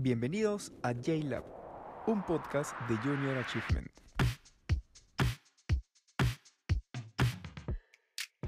Bienvenidos 0.00 0.72
a 0.84 0.92
JLab, 0.92 1.44
un 2.06 2.24
podcast 2.24 2.72
de 2.88 2.96
Junior 2.98 3.36
Achievement. 3.36 3.90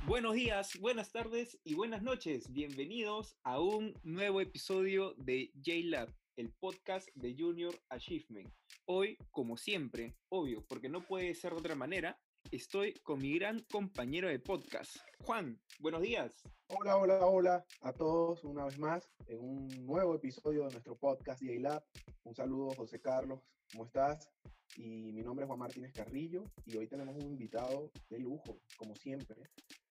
Buenos 0.06 0.34
días, 0.34 0.78
buenas 0.78 1.10
tardes 1.10 1.58
y 1.64 1.74
buenas 1.74 2.02
noches. 2.02 2.52
Bienvenidos 2.52 3.36
a 3.42 3.58
un 3.58 3.92
nuevo 4.04 4.40
episodio 4.40 5.14
de 5.16 5.50
JLab, 5.60 6.14
el 6.36 6.52
podcast 6.52 7.08
de 7.16 7.34
Junior 7.36 7.74
Achievement. 7.88 8.54
Hoy, 8.84 9.18
como 9.32 9.56
siempre, 9.56 10.14
obvio, 10.28 10.64
porque 10.68 10.88
no 10.88 11.04
puede 11.04 11.34
ser 11.34 11.50
de 11.50 11.58
otra 11.58 11.74
manera, 11.74 12.16
estoy 12.50 12.94
con 13.02 13.20
mi 13.20 13.34
gran 13.38 13.60
compañero 13.70 14.28
de 14.28 14.38
podcast, 14.38 14.96
Juan. 15.20 15.58
Buenos 15.78 16.02
días. 16.02 16.42
Hola, 16.68 16.96
hola, 16.96 17.26
hola 17.26 17.64
a 17.82 17.92
todos 17.92 18.44
una 18.44 18.64
vez 18.64 18.78
más 18.78 19.08
en 19.26 19.40
un 19.40 19.68
nuevo 19.86 20.14
episodio 20.14 20.64
de 20.66 20.70
nuestro 20.72 20.96
podcast 20.96 21.42
JLab. 21.42 21.82
Un 22.24 22.34
saludo, 22.34 22.70
José 22.76 23.00
Carlos, 23.00 23.40
¿cómo 23.72 23.84
estás? 23.86 24.28
Y 24.76 25.12
mi 25.12 25.22
nombre 25.22 25.44
es 25.44 25.48
Juan 25.48 25.58
Martínez 25.58 25.92
Carrillo 25.92 26.44
y 26.64 26.76
hoy 26.76 26.86
tenemos 26.86 27.16
un 27.16 27.22
invitado 27.32 27.90
de 28.08 28.18
lujo, 28.20 28.60
como 28.76 28.94
siempre. 28.94 29.42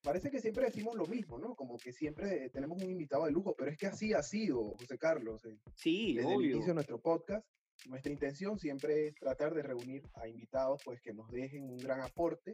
Parece 0.02 0.32
que 0.32 0.40
siempre 0.40 0.66
decimos 0.66 0.96
lo 0.96 1.06
mismo, 1.06 1.38
¿no? 1.38 1.54
Como 1.56 1.78
que 1.78 1.92
siempre 1.92 2.50
tenemos 2.52 2.82
un 2.82 2.90
invitado 2.90 3.26
de 3.26 3.32
lujo, 3.32 3.54
pero 3.58 3.72
es 3.72 3.78
que 3.78 3.88
así 3.88 4.14
ha 4.14 4.24
sido, 4.24 4.64
José 4.80 4.98
Carlos. 4.98 5.44
eh. 5.46 5.58
Sí, 5.76 6.14
Desde 6.16 6.30
el 6.30 6.38
obvio. 6.38 6.52
inicio 6.52 6.68
de 6.70 6.76
nuestro 6.76 7.02
podcast, 7.02 7.46
nuestra 7.88 8.12
intención 8.12 8.60
siempre 8.60 9.08
es 9.08 9.16
tratar 9.16 9.54
de 9.54 9.64
reunir 9.64 10.04
a 10.16 10.28
invitados 10.28 10.82
pues 10.84 11.02
que 11.02 11.14
nos 11.14 11.30
dejen 11.32 11.64
un 11.64 11.78
gran 11.78 12.02
aporte 12.02 12.54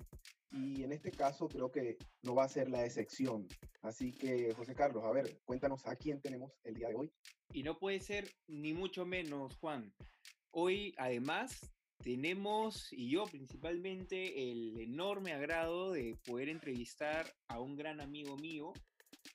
y 0.51 0.84
en 0.84 0.91
este 0.91 1.11
caso 1.11 1.48
creo 1.48 1.71
que 1.71 1.98
no 2.23 2.35
va 2.35 2.45
a 2.45 2.49
ser 2.49 2.70
la 2.70 2.85
excepción. 2.85 3.48
Así 3.81 4.11
que, 4.11 4.53
José 4.53 4.73
Carlos, 4.73 5.03
a 5.03 5.11
ver, 5.11 5.39
cuéntanos 5.45 5.85
a 5.85 5.95
quién 5.95 6.21
tenemos 6.21 6.51
el 6.63 6.75
día 6.75 6.89
de 6.89 6.95
hoy. 6.95 7.11
Y 7.51 7.63
no 7.63 7.77
puede 7.77 7.99
ser 7.99 8.29
ni 8.48 8.73
mucho 8.73 9.05
menos, 9.05 9.57
Juan. 9.57 9.93
Hoy, 10.51 10.93
además, 10.98 11.76
tenemos, 11.98 12.91
y 12.93 13.09
yo 13.09 13.26
principalmente, 13.26 14.49
el 14.51 14.79
enorme 14.79 15.34
agrado 15.34 15.91
de 15.91 16.18
poder 16.26 16.49
entrevistar 16.49 17.26
a 17.48 17.59
un 17.59 17.76
gran 17.76 17.99
amigo 17.99 18.37
mío, 18.37 18.73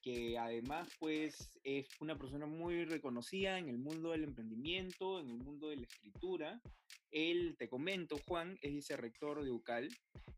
que 0.02 0.38
además, 0.38 0.88
pues, 0.98 1.58
es 1.62 1.88
una 2.00 2.18
persona 2.18 2.46
muy 2.46 2.84
reconocida 2.84 3.58
en 3.58 3.68
el 3.68 3.78
mundo 3.78 4.10
del 4.10 4.24
emprendimiento, 4.24 5.20
en 5.20 5.30
el 5.30 5.38
mundo 5.38 5.68
de 5.68 5.76
la 5.76 5.86
escritura. 5.86 6.60
Él, 7.10 7.56
te 7.58 7.68
comento, 7.68 8.16
Juan, 8.26 8.58
es 8.62 8.72
vicerrector 8.72 9.44
de 9.44 9.50
UCAL, 9.50 9.88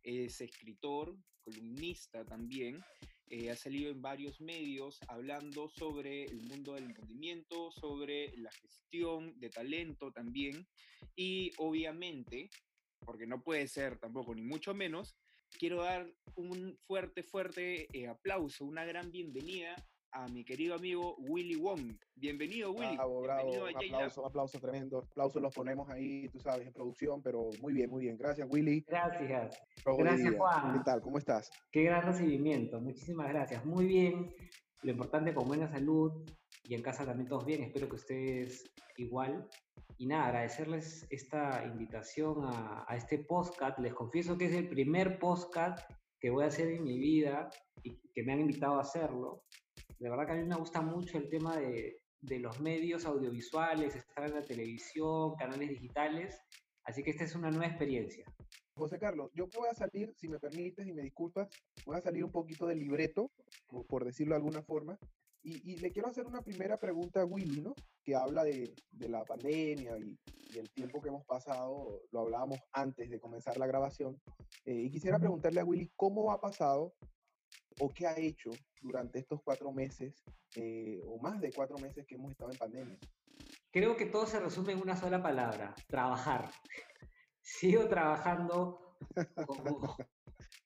es 0.03 0.41
escritor, 0.41 1.17
columnista 1.45 2.25
también, 2.25 2.83
eh, 3.35 3.51
ha 3.51 3.57
salido 3.57 3.91
en 3.91 4.03
varios 4.03 4.43
medios 4.43 5.01
hablando 5.09 5.67
sobre 5.67 6.25
el 6.25 6.43
mundo 6.43 6.75
del 6.75 6.85
emprendimiento, 6.85 7.73
sobre 7.73 8.37
la 8.37 8.53
gestión 8.53 9.39
de 9.41 9.49
talento 9.49 10.13
también. 10.13 10.69
Y 11.17 11.51
obviamente, 11.57 12.51
porque 12.99 13.27
no 13.27 13.43
puede 13.43 13.69
ser 13.69 13.99
tampoco 13.99 14.35
ni 14.35 14.43
mucho 14.43 14.75
menos, 14.75 15.17
quiero 15.59 15.83
dar 15.83 16.07
un 16.37 16.77
fuerte, 16.87 17.23
fuerte 17.23 17.87
eh, 17.93 18.09
aplauso, 18.09 18.65
una 18.65 18.85
gran 18.85 19.11
bienvenida 19.11 19.77
a 20.15 20.29
mi 20.29 20.45
querido 20.45 20.75
amigo 20.75 21.17
Willy 21.19 21.57
Wong. 21.57 21.97
Bienvenido, 22.15 22.73
Willy. 22.73 22.97
Bravo, 22.97 23.23
bravo, 23.23 23.51
Bienvenido 23.51 23.73
J-Lab. 23.73 23.95
aplauso, 23.95 24.21
un 24.21 24.27
aplauso 24.27 24.59
tremendo. 24.59 24.99
Aplausos 25.11 25.43
los 25.43 25.55
ponemos 25.55 25.89
ahí, 25.89 26.29
tú 26.29 26.39
sabes, 26.39 26.67
en 26.67 26.73
producción, 26.73 27.23
pero 27.23 27.49
muy 27.63 27.73
bien, 27.73 27.89
muy 27.89 28.05
bien. 28.05 28.19
Gracias, 28.19 28.47
Willy. 28.51 28.85
Gracias. 28.87 29.59
Robo 29.85 29.99
Gracias. 29.99 30.35
Juan. 30.37 30.75
¿Qué 30.75 30.85
tal? 30.85 31.01
¿Cómo 31.01 31.19
estás? 31.19 31.51
Qué 31.71 31.85
gran 31.85 32.03
recibimiento. 32.03 32.81
Muchísimas 32.81 33.29
gracias. 33.29 33.65
Muy 33.65 33.87
bien. 33.87 34.35
Lo 34.83 34.91
importante 34.91 35.33
con 35.33 35.49
buena 35.49 35.71
salud 35.71 36.25
y 36.65 36.75
en 36.75 36.83
casa 36.83 37.07
también 37.07 37.29
todos 37.29 37.47
bien. 37.47 37.63
Espero 37.63 37.89
que 37.89 37.97
ustedes 37.97 38.71
igual. 38.99 39.49
Y 40.03 40.07
nada, 40.07 40.27
agradecerles 40.27 41.07
esta 41.11 41.65
invitación 41.65 42.45
a, 42.45 42.85
a 42.89 42.97
este 42.97 43.19
podcast. 43.19 43.79
Les 43.79 43.95
confieso 43.95 44.37
que 44.37 44.47
es 44.47 44.53
el 44.53 44.69
primer 44.69 45.21
podcast 45.21 45.79
que 46.19 46.29
voy 46.29 46.43
a 46.43 46.49
hacer 46.49 46.73
en 46.73 46.83
mi 46.83 46.99
vida 46.99 47.49
y 47.85 47.97
que 48.13 48.25
me 48.25 48.33
han 48.33 48.41
invitado 48.41 48.79
a 48.79 48.81
hacerlo. 48.81 49.45
De 50.01 50.11
verdad 50.11 50.27
que 50.27 50.33
a 50.33 50.35
mí 50.35 50.45
me 50.45 50.57
gusta 50.57 50.81
mucho 50.81 51.19
el 51.19 51.29
tema 51.29 51.57
de, 51.57 52.01
de 52.21 52.39
los 52.41 52.59
medios 52.61 53.07
audiovisuales, 53.07 53.95
estar 53.95 54.25
en 54.29 54.35
la 54.35 54.43
televisión, 54.43 55.37
canales 55.37 55.69
digitales. 55.69 56.37
Así 56.83 57.05
que 57.05 57.11
esta 57.13 57.23
es 57.23 57.37
una 57.37 57.53
nueva 57.53 57.69
experiencia. 57.69 58.25
José 58.75 58.99
Carlos, 58.99 59.31
yo 59.35 59.47
voy 59.57 59.69
a 59.71 59.75
salir, 59.75 60.13
si 60.17 60.27
me 60.27 60.41
permites 60.41 60.85
y 60.85 60.93
me 60.93 61.03
disculpas, 61.03 61.49
voy 61.87 61.97
a 61.97 62.01
salir 62.01 62.25
un 62.25 62.33
poquito 62.33 62.67
del 62.67 62.81
libreto, 62.81 63.31
por- 63.87 64.05
decirlo 64.05 64.35
de 64.35 64.39
alguna 64.39 64.63
forma, 64.65 64.99
y, 65.43 65.73
y 65.73 65.77
le 65.79 65.91
quiero 65.93 66.09
hacer 66.09 66.27
una 66.27 66.43
primera 66.43 66.79
pregunta 66.79 67.23
a 67.23 67.25
Willy, 67.25 67.61
¿no? 67.61 67.75
Que 68.05 68.15
habla 68.15 68.45
de, 68.45 68.75
de 68.91 69.09
la 69.09 69.25
pandemia 69.25 69.99
y, 69.99 70.19
y 70.53 70.59
el 70.59 70.71
tiempo 70.71 71.01
que 71.01 71.09
hemos 71.09 71.25
pasado, 71.25 72.03
lo 72.11 72.21
hablábamos 72.21 72.59
antes 72.73 73.11
de 73.11 73.21
comenzar 73.21 73.57
la 73.57 73.67
grabación, 73.67 74.21
eh, 74.65 74.75
y 74.75 74.91
quisiera 74.91 75.19
preguntarle 75.19 75.61
a 75.61 75.65
Willy 75.65 75.91
cómo 75.97 76.31
ha 76.31 76.41
pasado 76.41 76.95
o 77.81 77.89
qué 77.89 78.07
ha 78.07 78.19
hecho 78.19 78.51
durante 78.81 79.19
estos 79.19 79.41
cuatro 79.43 79.73
meses, 79.73 80.23
eh, 80.57 81.01
o 81.07 81.19
más 81.21 81.41
de 81.41 81.51
cuatro 81.53 81.77
meses 81.79 82.07
que 82.07 82.17
hemos 82.17 82.31
estado 82.31 82.51
en 82.51 82.59
pandemia. 82.59 82.99
Creo 83.71 83.97
que 83.97 84.07
todo 84.07 84.27
se 84.27 84.39
resume 84.39 84.73
en 84.73 84.83
una 84.83 84.97
sola 84.97 85.23
palabra, 85.23 85.75
trabajar. 85.89 86.51
Sigo 87.41 87.89
trabajando 87.89 88.99
como, 89.47 89.97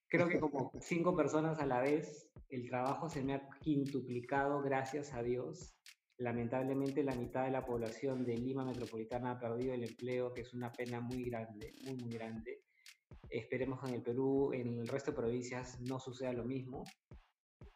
creo 0.08 0.28
que 0.28 0.40
como 0.40 0.72
cinco 0.80 1.16
personas 1.16 1.58
a 1.58 1.66
la 1.66 1.80
vez. 1.80 2.30
El 2.48 2.68
trabajo 2.68 3.08
se 3.08 3.22
me 3.22 3.34
ha 3.34 3.48
quintuplicado, 3.60 4.62
gracias 4.62 5.12
a 5.14 5.22
Dios. 5.22 5.74
Lamentablemente 6.18 7.02
la 7.02 7.14
mitad 7.14 7.44
de 7.44 7.50
la 7.50 7.66
población 7.66 8.24
de 8.24 8.36
Lima 8.36 8.64
Metropolitana 8.64 9.32
ha 9.32 9.40
perdido 9.40 9.74
el 9.74 9.82
empleo, 9.82 10.32
que 10.32 10.42
es 10.42 10.54
una 10.54 10.72
pena 10.72 11.00
muy 11.00 11.24
grande, 11.24 11.74
muy, 11.84 11.96
muy 11.96 12.10
grande. 12.10 12.62
Esperemos 13.28 13.80
que 13.80 13.88
en 13.88 13.94
el 13.94 14.02
Perú, 14.02 14.52
en 14.52 14.78
el 14.78 14.88
resto 14.88 15.10
de 15.10 15.16
provincias, 15.16 15.80
no 15.80 15.98
suceda 15.98 16.32
lo 16.32 16.44
mismo. 16.44 16.84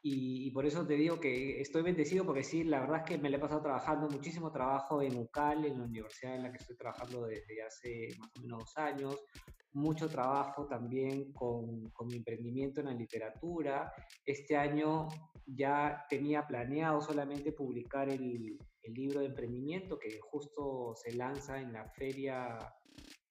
Y, 0.03 0.47
y 0.47 0.51
por 0.53 0.65
eso 0.65 0.87
te 0.87 0.95
digo 0.95 1.21
que 1.21 1.61
estoy 1.61 1.83
bendecido 1.83 2.25
porque 2.25 2.45
sí, 2.45 2.65
la 2.65 2.81
verdad 2.81 2.99
es 2.99 3.05
que 3.05 3.19
me 3.19 3.29
le 3.29 3.37
he 3.37 3.41
pasado 3.41 3.61
trabajando, 3.61 4.09
muchísimo 4.09 4.51
trabajo 4.51 5.03
en 5.03 5.19
UCAL, 5.19 5.67
en 5.67 5.79
la 5.79 5.85
universidad 5.85 6.37
en 6.37 6.45
la 6.45 6.53
que 6.53 6.59
estoy 6.59 6.77
trabajando 6.77 7.27
desde 7.27 7.63
hace 7.63 8.09
más 8.19 8.31
o 8.39 8.41
menos 8.41 8.61
dos 8.61 8.77
años, 8.79 9.27
mucho 9.73 10.09
trabajo 10.09 10.67
también 10.67 11.33
con, 11.33 11.91
con 11.91 12.09
mi 12.09 12.17
emprendimiento 12.17 12.81
en 12.81 12.87
la 12.87 12.95
literatura. 12.95 13.93
Este 14.25 14.57
año 14.57 15.09
ya 15.47 16.07
tenía 16.09 16.47
planeado 16.47 17.01
solamente 17.01 17.53
publicar 17.53 18.09
el, 18.09 18.59
el 18.83 18.95
libro 18.95 19.21
de 19.21 19.27
emprendimiento 19.27 19.99
que 19.99 20.19
justo 20.21 20.95
se 20.97 21.15
lanza 21.15 21.61
en 21.61 21.73
la 21.73 21.89
feria 21.91 22.59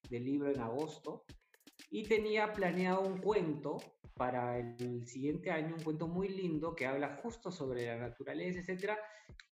del 0.09 0.25
libro 0.25 0.51
en 0.51 0.59
agosto. 0.59 1.25
Y 1.91 2.03
tenía 2.03 2.53
planeado 2.53 3.01
un 3.01 3.19
cuento 3.19 3.78
para 4.16 4.59
el 4.59 5.07
siguiente 5.07 5.49
año, 5.49 5.75
un 5.75 5.83
cuento 5.83 6.07
muy 6.07 6.28
lindo 6.28 6.75
que 6.75 6.85
habla 6.85 7.19
justo 7.23 7.51
sobre 7.51 7.85
la 7.85 7.97
naturaleza, 7.97 8.59
etc. 8.59 8.91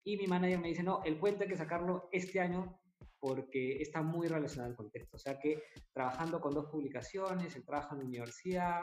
Y 0.04 0.16
mi 0.16 0.26
manager 0.26 0.58
me 0.58 0.68
dice, 0.68 0.82
no, 0.82 1.02
el 1.04 1.18
cuento 1.18 1.44
hay 1.44 1.48
que 1.48 1.56
sacarlo 1.56 2.08
este 2.12 2.40
año 2.40 2.78
porque 3.20 3.80
está 3.80 4.02
muy 4.02 4.28
relacionado 4.28 4.70
al 4.70 4.76
contexto. 4.76 5.16
O 5.16 5.20
sea 5.20 5.38
que 5.38 5.62
trabajando 5.92 6.40
con 6.40 6.54
dos 6.54 6.66
publicaciones, 6.66 7.56
el 7.56 7.64
trabajo 7.64 7.94
en 7.94 8.00
la 8.00 8.06
universidad, 8.06 8.80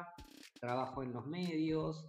trabajo 0.60 1.04
en 1.04 1.14
los 1.14 1.26
medios, 1.26 2.06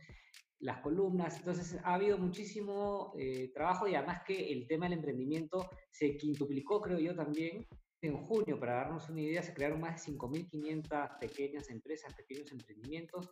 las 0.61 0.81
columnas, 0.81 1.37
entonces 1.37 1.79
ha 1.85 1.95
habido 1.95 2.17
muchísimo 2.17 3.13
eh, 3.19 3.51
trabajo 3.53 3.87
y 3.87 3.95
además 3.95 4.23
que 4.27 4.51
el 4.51 4.67
tema 4.67 4.87
del 4.87 4.95
emprendimiento 4.95 5.69
se 5.91 6.17
quintuplicó, 6.17 6.81
creo 6.81 6.99
yo 6.99 7.15
también, 7.15 7.67
en 8.01 8.17
junio, 8.17 8.59
para 8.59 8.77
darnos 8.77 9.09
una 9.11 9.21
idea, 9.21 9.43
se 9.43 9.53
crearon 9.53 9.81
más 9.81 10.07
de 10.07 10.13
5.500 10.13 11.19
pequeñas 11.19 11.71
empresas, 11.71 12.15
pequeños 12.15 12.51
emprendimientos. 12.53 13.31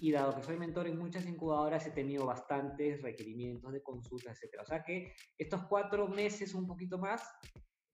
Y 0.00 0.12
dado 0.12 0.36
que 0.36 0.42
soy 0.42 0.56
mentor 0.56 0.86
en 0.86 0.98
muchas 0.98 1.26
incubadoras, 1.26 1.86
he 1.86 1.90
tenido 1.90 2.24
bastantes 2.24 3.02
requerimientos 3.02 3.72
de 3.72 3.82
consultas, 3.82 4.38
etc. 4.42 4.60
O 4.62 4.66
sea 4.66 4.82
que 4.82 5.12
estos 5.36 5.64
cuatro 5.64 6.06
meses, 6.06 6.54
un 6.54 6.66
poquito 6.66 6.98
más, 6.98 7.22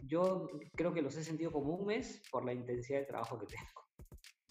yo 0.07 0.49
creo 0.75 0.93
que 0.93 1.03
los 1.03 1.17
he 1.17 1.25
sentido 1.25 1.51
como 1.53 1.75
un 1.75 1.87
mes 1.87 2.23
por 2.31 2.45
la 2.45 2.53
intensidad 2.53 3.01
de 3.01 3.07
trabajo 3.07 3.39
que 3.39 3.47
tengo. 3.47 3.85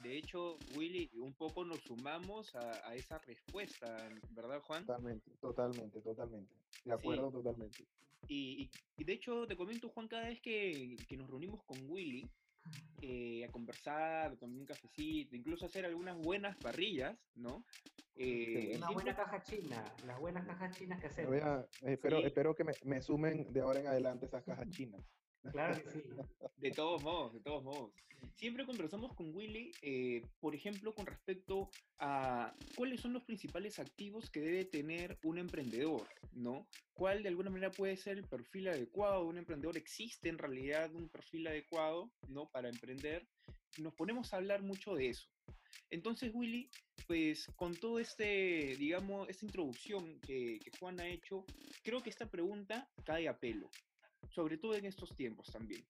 De 0.02 0.18
hecho, 0.18 0.58
Willy, 0.76 1.10
un 1.16 1.34
poco 1.34 1.64
nos 1.64 1.82
sumamos 1.82 2.54
a, 2.56 2.88
a 2.90 2.96
esa 2.96 3.20
respuesta, 3.20 4.10
¿verdad, 4.32 4.60
Juan? 4.62 4.86
Totalmente, 4.86 5.32
totalmente, 5.40 6.02
totalmente. 6.02 6.54
De 6.84 6.94
acuerdo, 6.94 7.30
Sí. 7.30 7.38
totalmente. 7.38 7.86
Y, 8.28 8.70
de 8.98 9.14
hecho, 9.14 9.46
te 9.48 9.56
comento, 9.56 9.90
Juan, 9.90 10.08
cada 10.08 10.28
vez 10.28 10.42
que, 10.42 10.96
que 11.08 11.18
nos 11.18 11.30
reunimos 11.30 11.64
con 11.64 11.78
Willy 11.90 12.26
eh, 13.02 13.44
a 13.46 13.52
conversar, 13.52 14.36
tomar 14.38 14.58
un 14.58 14.66
cafecito, 14.66 15.36
incluso 15.36 15.66
hacer 15.66 15.86
algunas 15.86 16.18
buenas 16.18 16.56
parrillas, 16.58 17.18
¿no? 17.36 17.66
Eh, 18.16 18.74
Una 18.78 18.88
siempre- 18.88 18.94
buena 18.94 19.16
caja 19.16 19.42
china, 19.44 19.84
las 20.06 20.20
buenas 20.20 20.46
cajas 20.46 20.78
chinas 20.78 21.00
que 21.02 21.08
hacemos. 21.08 21.42
a- 21.44 21.66
espero, 21.82 22.20
Sí. 22.20 22.26
espero 22.26 22.56
que 22.56 22.64
me, 22.64 22.74
me 22.86 23.02
sumen 23.02 23.52
de 23.52 23.62
ahora 23.62 23.80
en 23.82 23.88
adelante 23.88 24.26
esas 24.26 24.44
cajas 24.44 24.70
chinas. 24.70 25.02
Claro 25.51 25.75
sí. 25.92 26.04
De 26.57 26.72
todos 26.72 27.04
modos, 27.04 27.34
de 27.34 27.40
todos 27.42 27.63
modos. 27.63 27.92
Siempre 28.36 28.66
conversamos 28.66 29.13
con 29.13 29.36
Willy, 29.36 29.72
eh, 29.81 30.22
por 30.40 30.56
ejemplo, 30.56 30.94
con 30.94 31.06
respecto 31.06 31.69
a 32.00 32.56
cuáles 32.75 33.01
son 33.01 33.13
los 33.13 33.24
principales 33.24 33.80
activos 33.80 34.30
que 34.30 34.40
debe 34.40 34.66
tener 34.66 35.19
un 35.24 35.38
emprendedor, 35.38 36.07
¿no? 36.31 36.68
¿Cuál 36.94 37.22
de 37.22 37.30
alguna 37.30 37.50
manera 37.50 37.72
puede 37.72 37.98
ser 37.98 38.18
el 38.18 38.28
perfil 38.28 38.69
adecuado 38.69 39.24
de 39.24 39.30
un 39.30 39.38
emprendedor? 39.38 39.78
¿Existe 39.78 40.30
en 40.30 40.38
realidad 40.38 40.94
un 40.95 41.10
perfil 41.10 41.48
adecuado, 41.48 42.12
¿no? 42.30 42.50
Para 42.50 42.69
emprender. 42.69 43.28
Nos 43.78 43.94
ponemos 43.94 44.34
a 44.34 44.38
hablar 44.38 44.63
mucho 44.63 44.96
de 44.96 45.10
eso. 45.10 45.30
Entonces, 45.89 46.31
Willy, 46.34 46.69
pues 47.07 47.48
con 47.56 47.75
todo 47.75 48.00
este, 48.00 48.75
digamos, 48.78 49.28
esta 49.30 49.46
introducción 49.46 50.19
que, 50.22 50.60
que 50.63 50.72
Juan 50.80 51.00
ha 51.00 51.07
hecho, 51.07 51.46
creo 51.84 52.01
que 52.01 52.10
esta 52.10 52.30
pregunta 52.30 52.89
cae 53.04 53.28
a 53.28 53.38
pelo, 53.38 53.69
sobre 54.30 54.58
todo 54.58 54.75
en 54.75 54.86
estos 54.86 55.16
tiempos 55.16 55.48
también. 55.52 55.84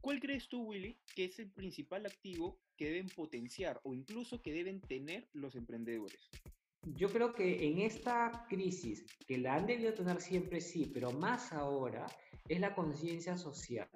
¿Cuál 0.00 0.20
crees 0.20 0.48
tú, 0.48 0.62
Willy, 0.62 0.96
que 1.14 1.24
es 1.24 1.38
el 1.38 1.50
principal 1.50 2.06
activo 2.06 2.60
que 2.76 2.86
deben 2.86 3.08
potenciar 3.08 3.80
o 3.82 3.94
incluso 3.94 4.40
que 4.40 4.52
deben 4.52 4.80
tener 4.80 5.28
los 5.32 5.56
emprendedores? 5.56 6.30
Yo 6.94 7.08
creo 7.08 7.34
que 7.34 7.66
en 7.66 7.80
esta 7.80 8.46
crisis, 8.48 9.04
que 9.26 9.38
la 9.38 9.56
han 9.56 9.66
debido 9.66 9.92
tener 9.94 10.20
siempre 10.20 10.60
sí, 10.60 10.90
pero 10.92 11.10
más 11.10 11.52
ahora, 11.52 12.06
es 12.48 12.60
la 12.60 12.74
conciencia 12.74 13.36
social. 13.36 13.88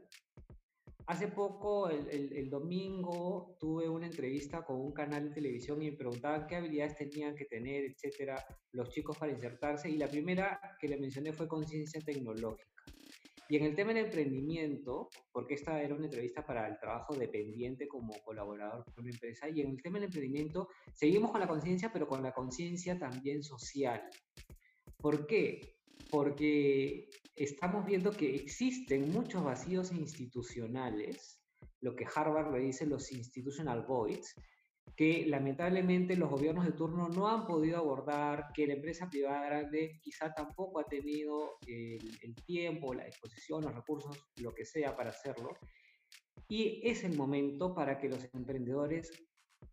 Hace 1.07 1.29
poco, 1.29 1.89
el, 1.89 2.33
el, 2.33 2.51
domingo, 2.51 3.57
tuve 3.59 3.89
una 3.89 4.07
entrevista 4.07 4.65
con 4.65 4.81
un 4.81 4.93
canal 4.93 5.29
de 5.29 5.35
televisión 5.35 5.83
y 5.83 5.91
me 5.91 5.97
preguntaban 5.97 6.47
qué 6.47 6.57
habilidades 6.57 6.97
tenían 6.97 7.35
que 7.35 7.45
tener, 7.45 7.85
etcétera, 7.85 8.45
los 8.73 8.89
chicos 8.91 9.19
para 9.19 9.33
insertarse. 9.33 9.91
Y 9.91 9.97
la 9.97 10.09
primera 10.09 10.61
que 10.79 10.89
le 10.89 10.97
mencioné 10.97 11.33
fue 11.33 11.49
conciencia 11.49 12.01
tecnológica. 12.01 12.69
Y 13.53 13.57
en 13.57 13.65
el 13.65 13.75
tema 13.75 13.93
del 13.93 14.07
emprendimiento, 14.07 15.11
porque 15.31 15.53
esta 15.53 15.83
era 15.83 15.95
una 15.95 16.07
entrevista 16.07 16.43
para 16.43 16.67
el 16.67 16.79
trabajo 16.79 17.15
dependiente 17.15 17.87
como 17.87 18.15
colaborador 18.25 18.83
con 18.95 19.05
una 19.05 19.11
empresa, 19.11 19.47
y 19.51 19.61
en 19.61 19.73
el 19.73 19.83
tema 19.83 19.99
del 19.99 20.07
emprendimiento 20.07 20.71
seguimos 20.95 21.33
con 21.33 21.41
la 21.41 21.47
conciencia, 21.47 21.93
pero 21.93 22.09
con 22.09 22.23
la 22.23 22.33
conciencia 22.33 22.99
también 22.99 23.43
social. 23.43 24.09
¿Por 24.97 25.27
qué? 25.27 25.77
Porque 26.11 27.11
estamos 27.37 27.85
viendo 27.85 28.11
que 28.11 28.35
existen 28.35 29.11
muchos 29.11 29.45
vacíos 29.45 29.93
institucionales, 29.93 31.39
lo 31.83 31.95
que 31.95 32.07
Harvard 32.07 32.55
le 32.55 32.61
dice 32.61 32.87
los 32.87 33.13
institutional 33.13 33.85
voids, 33.87 34.35
que 34.97 35.25
lamentablemente 35.27 36.17
los 36.17 36.31
gobiernos 36.31 36.67
de 36.67 36.73
turno 36.73 37.09
no 37.09 37.29
han 37.29 37.47
podido 37.47 37.79
abordar, 37.79 38.49
que 38.55 38.67
la 38.67 38.75
empresa 38.75 39.09
privada 39.09 39.47
grande 39.47 39.99
quizá 40.03 40.33
tampoco 40.35 40.81
ha 40.81 40.85
tenido 40.85 41.59
el, 41.67 41.99
el, 42.23 42.35
tiempo, 42.45 42.95
la 42.95 43.07
disposición, 43.07 43.63
los 43.63 43.75
recursos, 43.75 44.19
lo 44.37 44.55
que 44.55 44.65
sea 44.65 44.95
para 44.95 45.11
hacerlo. 45.11 45.51
Y 46.49 46.87
es 46.87 47.05
el 47.05 47.17
momento 47.17 47.75
para 47.75 47.99
que 47.99 48.09
los 48.09 48.29
emprendedores 48.35 49.11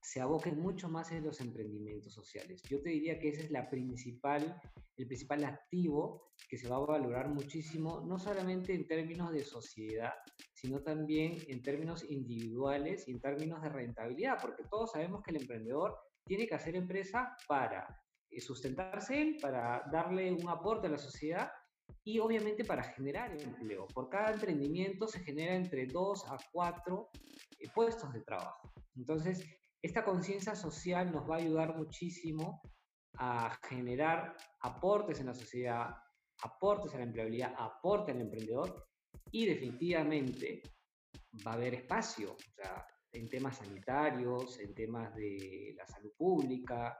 se 0.02 0.22
aboquen 0.22 0.60
mucho 0.60 0.90
más 0.90 1.12
en 1.12 1.26
los 1.26 1.42
emprendimientos 1.42 2.14
sociales. 2.14 2.62
Yo 2.64 2.82
te 2.82 2.90
diría 2.90 3.20
que 3.20 3.30
ese 3.30 3.44
es 3.44 3.52
la 3.52 3.70
principal, 3.70 4.60
el 4.98 5.08
principal 5.08 5.44
activo 5.44 6.34
que 6.50 6.58
se 6.58 6.68
va 6.68 6.78
a 6.78 6.80
valorar 6.80 7.30
muchísimo, 7.30 8.02
no 8.08 8.18
solamente 8.18 8.74
en 8.74 8.88
términos 8.88 9.32
de 9.32 9.44
sociedad, 9.44 10.14
sino 10.54 10.82
también 10.82 11.38
en 11.48 11.62
términos 11.62 12.04
individuales 12.10 13.08
y 13.08 13.12
en 13.12 13.20
términos 13.20 13.62
de 13.62 13.70
rentabilidad, 13.70 14.38
porque 14.42 14.64
todos 14.70 14.92
sabemos 14.92 15.22
que 15.22 15.32
el 15.32 15.42
emprendedor 15.42 15.96
tiene 16.26 16.48
que 16.48 16.56
hacer 16.56 16.76
empresa 16.76 17.36
para 17.48 17.88
eh, 18.30 18.40
sustentarse 18.40 19.22
él, 19.22 19.38
para 19.42 19.84
darle 19.92 20.32
un 20.32 20.48
aporte 20.48 20.88
a 20.88 20.92
la 20.92 20.98
sociedad 20.98 21.52
y 22.04 22.20
obviamente 22.20 22.64
para 22.64 22.84
generar 22.84 23.32
empleo. 23.42 23.88
Por 23.88 24.10
cada 24.10 24.32
emprendimiento 24.32 25.08
se 25.08 25.20
genera 25.20 25.56
entre 25.56 25.86
dos 25.88 26.24
a 26.30 26.38
cuatro 26.52 27.10
eh, 27.60 27.68
puestos 27.74 28.14
de 28.14 28.22
trabajo. 28.22 28.72
Entonces, 28.96 29.44
esta 29.82 30.04
conciencia 30.04 30.56
social 30.56 31.12
nos 31.12 31.30
va 31.30 31.36
a 31.36 31.40
ayudar 31.40 31.76
muchísimo 31.76 32.62
a 33.18 33.58
generar 33.68 34.36
aportes 34.62 35.20
en 35.20 35.28
la 35.28 35.34
sociedad, 35.34 35.96
aportes 36.42 36.94
a 36.94 36.98
la 36.98 37.04
empleabilidad, 37.04 37.54
aporte 37.58 38.12
al 38.12 38.22
emprendedor 38.22 38.88
y 39.32 39.46
definitivamente 39.46 40.62
va 41.46 41.52
a 41.52 41.56
haber 41.56 41.76
espacio, 41.76 42.36
en 43.12 43.28
temas 43.30 43.58
sanitarios, 43.58 44.60
en 44.60 44.74
temas 44.74 45.14
de 45.16 45.74
la 45.78 45.86
salud 45.88 46.12
pública, 46.18 46.98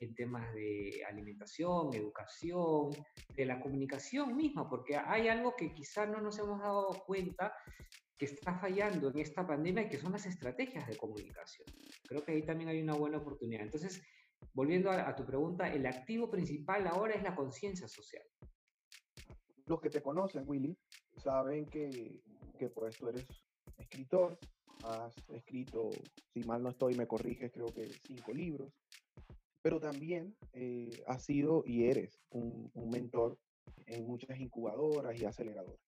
en 0.00 0.14
temas 0.14 0.52
de 0.54 1.02
alimentación, 1.08 1.94
educación, 1.94 2.90
de 3.34 3.46
la 3.46 3.60
comunicación 3.60 4.36
misma, 4.36 4.68
porque 4.68 4.96
hay 4.96 5.28
algo 5.28 5.54
que 5.54 5.72
quizás 5.72 6.08
no 6.08 6.20
nos 6.20 6.38
hemos 6.38 6.60
dado 6.60 6.88
cuenta 7.06 7.54
que 8.18 8.26
está 8.26 8.54
fallando 8.58 9.10
en 9.10 9.18
esta 9.18 9.46
pandemia 9.46 9.84
y 9.84 9.88
que 9.88 9.98
son 9.98 10.12
las 10.12 10.26
estrategias 10.26 10.86
de 10.86 10.96
comunicación. 10.96 11.66
Creo 12.06 12.24
que 12.24 12.32
ahí 12.32 12.42
también 12.42 12.70
hay 12.70 12.80
una 12.80 12.94
buena 12.94 13.18
oportunidad. 13.18 13.62
Entonces, 13.62 14.02
volviendo 14.52 14.90
a, 14.90 15.08
a 15.08 15.14
tu 15.14 15.24
pregunta, 15.24 15.72
el 15.72 15.86
activo 15.86 16.30
principal 16.30 16.86
ahora 16.86 17.14
es 17.14 17.22
la 17.22 17.34
conciencia 17.34 17.88
social. 17.88 18.24
Los 19.66 19.80
que 19.80 19.90
te 19.90 20.02
conocen, 20.02 20.44
Willy, 20.46 20.76
saben 21.16 21.66
que, 21.66 22.20
que 22.58 22.68
pues 22.68 22.96
tú 22.96 23.08
eres 23.08 23.26
escritor, 23.78 24.38
has 24.84 25.14
escrito, 25.30 25.90
si 26.32 26.40
mal 26.44 26.62
no 26.62 26.70
estoy, 26.70 26.94
me 26.94 27.06
corriges, 27.06 27.52
creo 27.52 27.66
que 27.66 27.88
cinco 28.06 28.32
libros, 28.32 28.72
pero 29.62 29.78
también 29.80 30.36
eh, 30.52 30.90
has 31.06 31.24
sido 31.24 31.62
y 31.64 31.84
eres 31.84 32.20
un, 32.30 32.70
mentor 32.90 33.38
en 33.86 34.06
muchas 34.06 34.38
incubadoras 34.38 35.18
y 35.20 35.24
aceleradoras. 35.24 35.80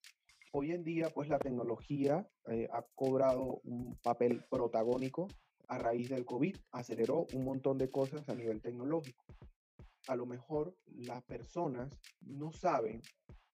Hoy 0.52 0.70
en 0.70 0.84
día, 0.84 1.08
pues 1.10 1.28
la 1.28 1.38
tecnología 1.38 2.28
eh, 2.48 2.68
ha 2.72 2.82
cobrado 2.94 3.60
un 3.64 3.96
papel 4.02 4.44
protagónico 4.48 5.26
a 5.66 5.78
raíz 5.78 6.08
del 6.08 6.24
COVID, 6.24 6.56
aceleró 6.70 7.26
un 7.34 7.44
montón 7.44 7.78
de 7.78 7.90
cosas 7.90 8.28
a 8.28 8.34
nivel 8.34 8.60
tecnológico. 8.60 9.24
A 10.06 10.14
lo 10.14 10.26
mejor 10.26 10.76
las 10.86 11.22
personas 11.24 11.90
no 12.20 12.52
saben 12.52 13.02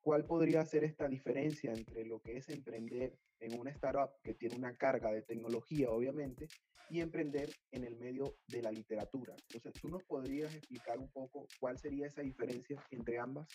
cuál 0.02 0.24
podría 0.24 0.64
ser 0.66 0.84
esta 0.84 1.08
diferencia 1.08 1.72
entre 1.72 2.04
lo 2.04 2.20
que 2.20 2.36
es 2.36 2.48
emprender 2.48 3.16
en 3.40 3.58
una 3.58 3.70
startup 3.70 4.10
que 4.22 4.34
tiene 4.34 4.56
una 4.56 4.76
carga 4.76 5.10
de 5.10 5.22
tecnología, 5.22 5.90
obviamente, 5.90 6.48
y 6.90 7.00
emprender 7.00 7.48
en 7.70 7.84
el 7.84 7.96
medio 7.96 8.36
de 8.48 8.62
la 8.62 8.70
literatura. 8.70 9.34
Entonces, 9.52 9.80
¿tú 9.80 9.88
nos 9.88 10.02
podrías 10.04 10.54
explicar 10.54 10.98
un 10.98 11.10
poco 11.10 11.46
cuál 11.58 11.78
sería 11.78 12.06
esa 12.06 12.22
diferencia 12.22 12.82
entre 12.90 13.18
ambas? 13.18 13.48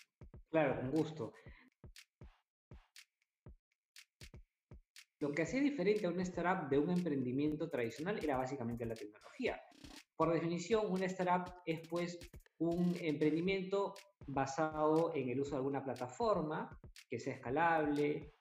Claro, 0.50 0.80
con 0.80 0.90
gusto. 0.90 1.32
Lo 5.20 5.32
que 5.32 5.42
hacía 5.42 5.60
diferente 5.60 6.06
a 6.06 6.10
una 6.10 6.22
startup 6.22 6.68
de 6.68 6.78
un 6.78 6.90
emprendimiento 6.90 7.70
tradicional 7.70 8.22
era 8.22 8.36
básicamente 8.36 8.84
la 8.84 8.94
tecnología. 8.94 9.60
Por 10.14 10.32
definición, 10.32 10.90
una 10.90 11.06
startup 11.06 11.54
es 11.64 11.80
pues 11.88 12.18
un 12.58 12.94
emprendimiento 13.00 13.94
basado 14.26 15.14
en 15.14 15.28
el 15.28 15.40
uso 15.40 15.52
de 15.52 15.56
alguna 15.56 15.84
plataforma 15.84 16.78
que 17.08 17.18
sea 17.18 17.34
escalable, 17.34 18.35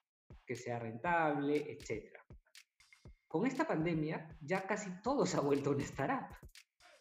que 0.45 0.55
sea 0.55 0.79
rentable, 0.79 1.65
etc. 1.71 2.17
Con 3.27 3.45
esta 3.45 3.67
pandemia 3.67 4.29
ya 4.41 4.65
casi 4.65 4.89
todo 5.01 5.25
se 5.25 5.37
ha 5.37 5.41
vuelto 5.41 5.71
una 5.71 5.83
startup, 5.83 6.35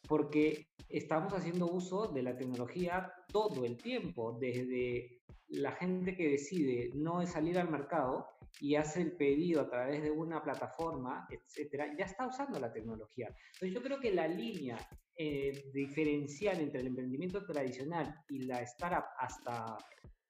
porque 0.08 0.68
estamos 0.88 1.32
haciendo 1.32 1.66
uso 1.66 2.08
de 2.08 2.22
la 2.22 2.36
tecnología 2.36 3.12
todo 3.32 3.64
el 3.64 3.76
tiempo, 3.76 4.36
desde 4.40 5.22
la 5.48 5.72
gente 5.72 6.16
que 6.16 6.28
decide 6.30 6.90
no 6.94 7.24
salir 7.26 7.58
al 7.58 7.70
mercado 7.70 8.26
y 8.60 8.76
hace 8.76 9.02
el 9.02 9.12
pedido 9.12 9.62
a 9.62 9.68
través 9.68 10.02
de 10.02 10.10
una 10.10 10.42
plataforma, 10.42 11.26
etcétera, 11.30 11.94
ya 11.98 12.04
está 12.04 12.26
usando 12.26 12.58
la 12.60 12.72
tecnología. 12.72 13.28
Entonces 13.54 13.72
yo 13.72 13.82
creo 13.82 14.00
que 14.00 14.12
la 14.12 14.28
línea 14.28 14.78
eh, 15.16 15.70
diferencial 15.72 16.60
entre 16.60 16.80
el 16.80 16.88
emprendimiento 16.88 17.44
tradicional 17.44 18.14
y 18.28 18.44
la 18.44 18.62
startup 18.62 19.04
hasta 19.18 19.76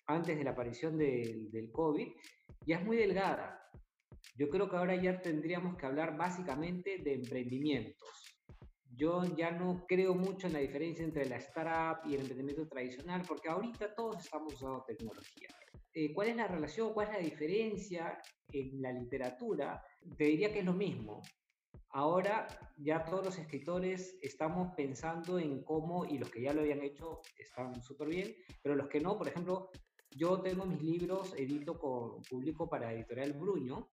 antes 0.07 0.37
de 0.37 0.45
la 0.45 0.51
aparición 0.51 0.99
del 0.99 1.71
COVID 1.73 2.09
ya 2.67 2.79
es 2.79 2.85
muy 2.85 2.97
delgada. 2.97 3.61
Yo 4.37 4.49
creo 4.49 4.69
que 4.69 4.77
ahora 4.77 4.97
ya 4.97 5.21
tendríamos 5.21 5.77
que 5.77 5.87
hablar 5.87 6.17
básicamente 6.17 6.99
de 6.99 7.15
emprendimientos. 7.15 8.09
Yo 8.97 9.25
ya 9.37 9.51
no 9.51 9.85
creo 9.89 10.15
mucho 10.15 10.47
en 10.47 10.53
la 10.53 10.59
diferencia 10.61 11.05
entre 11.05 11.27
la 11.27 11.37
startup 11.37 12.09
y 12.09 12.15
el 12.15 12.21
emprendimiento 12.21 12.67
tradicional, 12.69 13.23
porque 13.27 13.49
ahorita 13.49 13.95
todos 13.95 14.25
estamos 14.25 14.55
usando 14.55 14.85
tecnología. 14.87 15.49
Eh, 15.93 16.13
¿Cuál 16.13 16.29
es 16.29 16.37
la 16.37 16.49
relación? 16.49 16.93
¿Cuál 16.93 17.09
es 17.09 17.13
la 17.15 17.21
diferencia 17.21 18.21
en 18.53 18.83
la 18.83 18.93
literatura? 18.93 19.85
Te 20.17 20.25
diría 20.25 20.53
que 20.53 20.61
es 20.61 20.65
lo 20.65 20.73
mismo. 20.73 21.23
Ahora 21.91 22.49
ya 22.77 23.05
todos 23.05 23.25
los 23.25 23.39
escritores 23.39 24.19
estamos 24.21 24.75
pensando 24.77 25.39
en 25.39 25.63
cómo, 25.63 26.05
y 26.05 26.19
los 26.19 26.29
que 26.29 26.43
ya 26.43 26.53
lo 26.53 26.63
habían 26.63 26.83
hecho 26.83 27.23
están 27.39 27.81
súper 27.81 28.09
bien, 28.09 28.35
pero 28.63 28.75
los 28.75 28.89
que 28.89 28.99
no, 28.99 29.17
por 29.17 29.29
ejemplo, 29.29 29.71
yo 30.15 30.41
tengo 30.41 30.65
mis 30.65 30.83
libros, 30.83 31.35
edito, 31.37 31.79
con, 31.79 32.23
publico 32.23 32.69
para 32.69 32.93
Editorial 32.93 33.33
Bruño, 33.33 33.91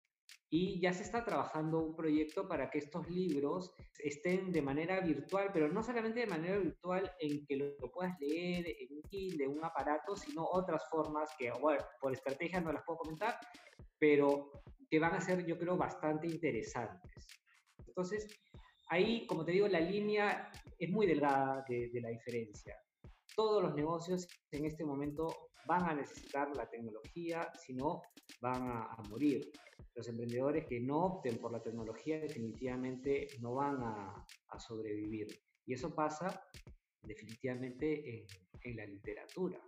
y 0.51 0.79
ya 0.79 0.93
se 0.93 1.03
está 1.03 1.23
trabajando 1.23 1.79
un 1.79 1.95
proyecto 1.95 2.47
para 2.47 2.69
que 2.69 2.79
estos 2.79 3.07
libros 3.09 3.73
estén 3.99 4.51
de 4.51 4.61
manera 4.61 4.99
virtual, 4.99 5.51
pero 5.53 5.69
no 5.69 5.83
solamente 5.83 6.21
de 6.21 6.27
manera 6.27 6.57
virtual 6.57 7.11
en 7.19 7.45
que 7.45 7.55
lo, 7.55 7.75
puedas 7.91 8.19
leer 8.19 8.65
en 8.67 8.95
un 8.95 9.01
Kindle, 9.03 9.47
un 9.47 9.63
aparato, 9.63 10.15
sino 10.15 10.45
otras 10.45 10.89
formas 10.89 11.29
que, 11.37 11.51
bueno, 11.51 11.83
por 12.01 12.13
estrategia 12.13 12.61
no 12.61 12.71
las 12.71 12.83
puedo 12.83 12.99
comentar, 12.99 13.37
pero 13.99 14.51
que 14.89 14.99
van 14.99 15.13
a 15.13 15.21
ser, 15.21 15.45
yo 15.45 15.57
creo, 15.57 15.77
bastante 15.77 16.27
interesantes. 16.27 17.27
Entonces, 17.85 18.27
ahí, 18.89 19.27
como 19.27 19.45
te 19.45 19.51
digo, 19.51 19.67
la 19.67 19.79
línea 19.79 20.51
es 20.79 20.89
muy 20.89 21.05
delgada 21.05 21.63
de, 21.67 21.91
la 22.01 22.09
diferencia. 22.09 22.75
Todos 23.35 23.61
los 23.61 23.75
negocios 23.75 24.27
en 24.51 24.65
este 24.65 24.83
momento 24.83 25.48
van 25.65 25.83
a 25.83 25.93
necesitar 25.93 26.55
la 26.55 26.69
tecnología, 26.69 27.51
si 27.55 27.73
no, 27.73 28.01
van 28.41 28.63
a, 28.63 28.97
morir. 29.09 29.51
Los 29.95 30.07
emprendedores 30.07 30.65
que 30.65 30.79
no 30.79 31.05
opten 31.05 31.37
por 31.37 31.51
la 31.51 31.61
tecnología 31.61 32.19
definitivamente 32.19 33.27
no 33.41 33.55
van 33.55 33.81
a, 33.83 34.25
sobrevivir. 34.57 35.27
Y 35.65 35.73
eso 35.73 35.93
pasa 35.93 36.43
definitivamente 37.03 38.25
en 38.63 38.75
la 38.75 38.85
literatura. 38.85 39.59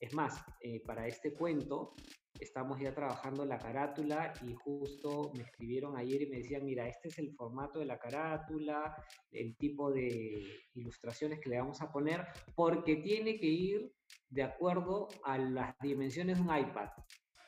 Es 0.00 0.14
más, 0.14 0.42
eh, 0.62 0.80
para 0.86 1.06
este 1.06 1.34
cuento 1.34 1.94
estamos 2.40 2.80
ya 2.80 2.94
trabajando 2.94 3.44
la 3.44 3.58
carátula 3.58 4.32
y 4.42 4.54
justo 4.54 5.30
me 5.36 5.42
escribieron 5.42 5.94
ayer 5.98 6.22
y 6.22 6.30
me 6.30 6.38
decían, 6.38 6.64
mira, 6.64 6.88
este 6.88 7.08
es 7.08 7.18
el 7.18 7.34
formato 7.34 7.78
de 7.78 7.84
la 7.84 7.98
carátula, 7.98 8.96
el 9.30 9.54
tipo 9.56 9.92
de 9.92 10.42
ilustraciones 10.72 11.38
que 11.38 11.50
le 11.50 11.58
vamos 11.58 11.82
a 11.82 11.92
poner, 11.92 12.26
porque 12.54 12.96
tiene 12.96 13.38
que 13.38 13.46
ir 13.46 13.92
de 14.30 14.42
acuerdo 14.42 15.08
a 15.22 15.36
las 15.36 15.78
dimensiones 15.80 16.38
de 16.38 16.42
un 16.42 16.56
iPad. 16.56 16.88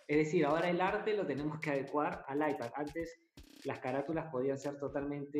Es 0.06 0.18
decir, 0.18 0.44
ahora 0.44 0.68
el 0.68 0.82
arte 0.82 1.16
lo 1.16 1.26
tenemos 1.26 1.58
que 1.58 1.70
adecuar 1.70 2.22
al 2.28 2.50
iPad. 2.50 2.70
Antes 2.74 3.18
las 3.64 3.78
carátulas 3.78 4.30
podían 4.30 4.58
ser 4.58 4.78
totalmente 4.78 5.38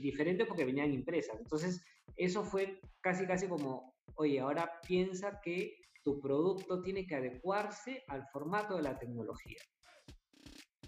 diferentes 0.00 0.46
porque 0.46 0.64
venían 0.64 0.94
impresas. 0.94 1.38
Entonces, 1.38 1.84
eso 2.16 2.42
fue 2.42 2.80
casi, 3.02 3.26
casi 3.26 3.48
como, 3.48 3.94
oye, 4.14 4.40
ahora 4.40 4.80
piensa 4.86 5.40
que 5.42 5.87
tu 6.08 6.20
producto 6.20 6.80
tiene 6.80 7.06
que 7.06 7.16
adecuarse 7.16 8.02
al 8.08 8.26
formato 8.32 8.76
de 8.76 8.82
la 8.82 8.98
tecnología. 8.98 9.58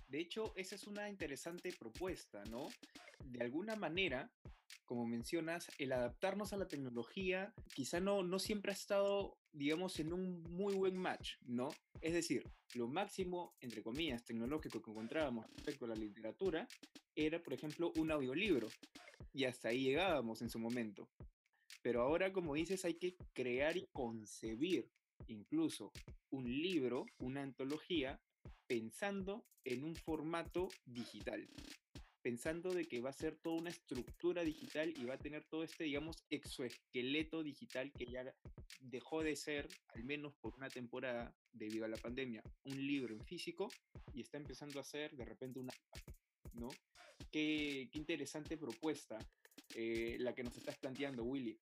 De 0.09 0.19
hecho, 0.19 0.55
esa 0.57 0.77
es 0.77 0.87
una 0.87 1.11
interesante 1.11 1.75
propuesta, 1.79 2.43
¿no? 2.50 2.69
De 3.23 3.45
alguna 3.45 3.77
manera, 3.77 4.33
como 4.87 5.07
mencionas, 5.07 5.69
el 5.77 5.93
adaptarnos 5.93 6.55
a 6.55 6.57
la 6.57 6.69
tecnología 6.69 7.53
quizá 7.75 8.00
no, 8.00 8.23
no 8.23 8.39
siempre 8.39 8.73
ha 8.73 8.75
estado, 8.75 9.37
digamos, 9.53 10.00
en 10.00 10.15
un 10.15 10.43
muy 10.45 10.73
buen 10.73 10.97
match, 10.97 11.35
¿no? 11.43 11.69
Es 12.00 12.15
decir, 12.15 12.43
lo 12.75 12.89
máximo, 12.89 13.55
entre 13.61 13.83
comillas, 13.83 14.25
tecnológico 14.25 14.81
que 14.81 14.91
encontrábamos 14.91 15.45
respecto 15.50 15.85
a 15.85 15.89
la 15.89 15.97
literatura 15.97 16.67
era, 17.15 17.43
por 17.43 17.53
ejemplo, 17.53 17.93
un 17.99 18.11
audiolibro. 18.11 18.69
Y 19.35 19.45
hasta 19.45 19.69
ahí 19.69 19.83
llegábamos 19.83 20.41
en 20.41 20.49
su 20.49 20.59
momento. 20.59 21.11
Pero 21.83 22.00
ahora, 22.00 22.33
como 22.33 22.55
dices, 22.55 22.87
hay 22.87 22.95
que 22.95 23.17
crear 23.35 23.77
y 23.77 23.87
concebir 23.93 24.91
incluso 25.29 25.93
un 26.31 26.45
libro, 26.45 27.07
una 27.19 27.43
antología, 27.43 28.21
pensando 28.67 29.45
en 29.65 29.85
un 29.85 29.95
formato 29.95 30.69
digital, 30.85 31.49
pensando 32.23 32.73
de 32.73 32.87
que 32.87 33.00
va 33.00 33.11
a 33.11 33.15
ser 33.15 33.37
toda 33.37 33.57
una 33.61 33.71
estructura 33.71 34.45
digital 34.45 34.93
y 34.97 35.05
va 35.05 35.15
a 35.15 35.19
tener 35.19 35.45
todo 35.45 35.65
este, 35.65 35.85
digamos, 35.85 36.25
exoesqueleto 36.31 37.43
digital 37.43 37.93
que 37.93 38.07
ya 38.07 38.35
dejó 38.81 39.23
de 39.23 39.37
ser, 39.37 39.69
al 39.89 40.05
menos 40.05 40.35
por 40.41 40.55
una 40.55 40.69
temporada 40.69 41.35
debido 41.53 41.85
a 41.85 41.89
la 41.89 41.97
pandemia, 41.97 42.43
un 42.65 42.87
libro 42.87 43.15
en 43.15 43.25
físico 43.25 43.69
y 44.12 44.21
está 44.21 44.39
empezando 44.39 44.81
a 44.81 44.85
ser 44.85 45.17
de 45.17 45.25
repente 45.25 45.59
una... 45.59 45.73
¿no? 46.55 46.69
Qué, 47.31 47.89
interesante 47.93 48.57
propuesta 48.57 49.19
eh, 49.75 50.17
la 50.19 50.35
que 50.35 50.43
nos 50.43 50.57
estás 50.57 50.77
planteando, 50.79 51.23
Willy. 51.25 51.59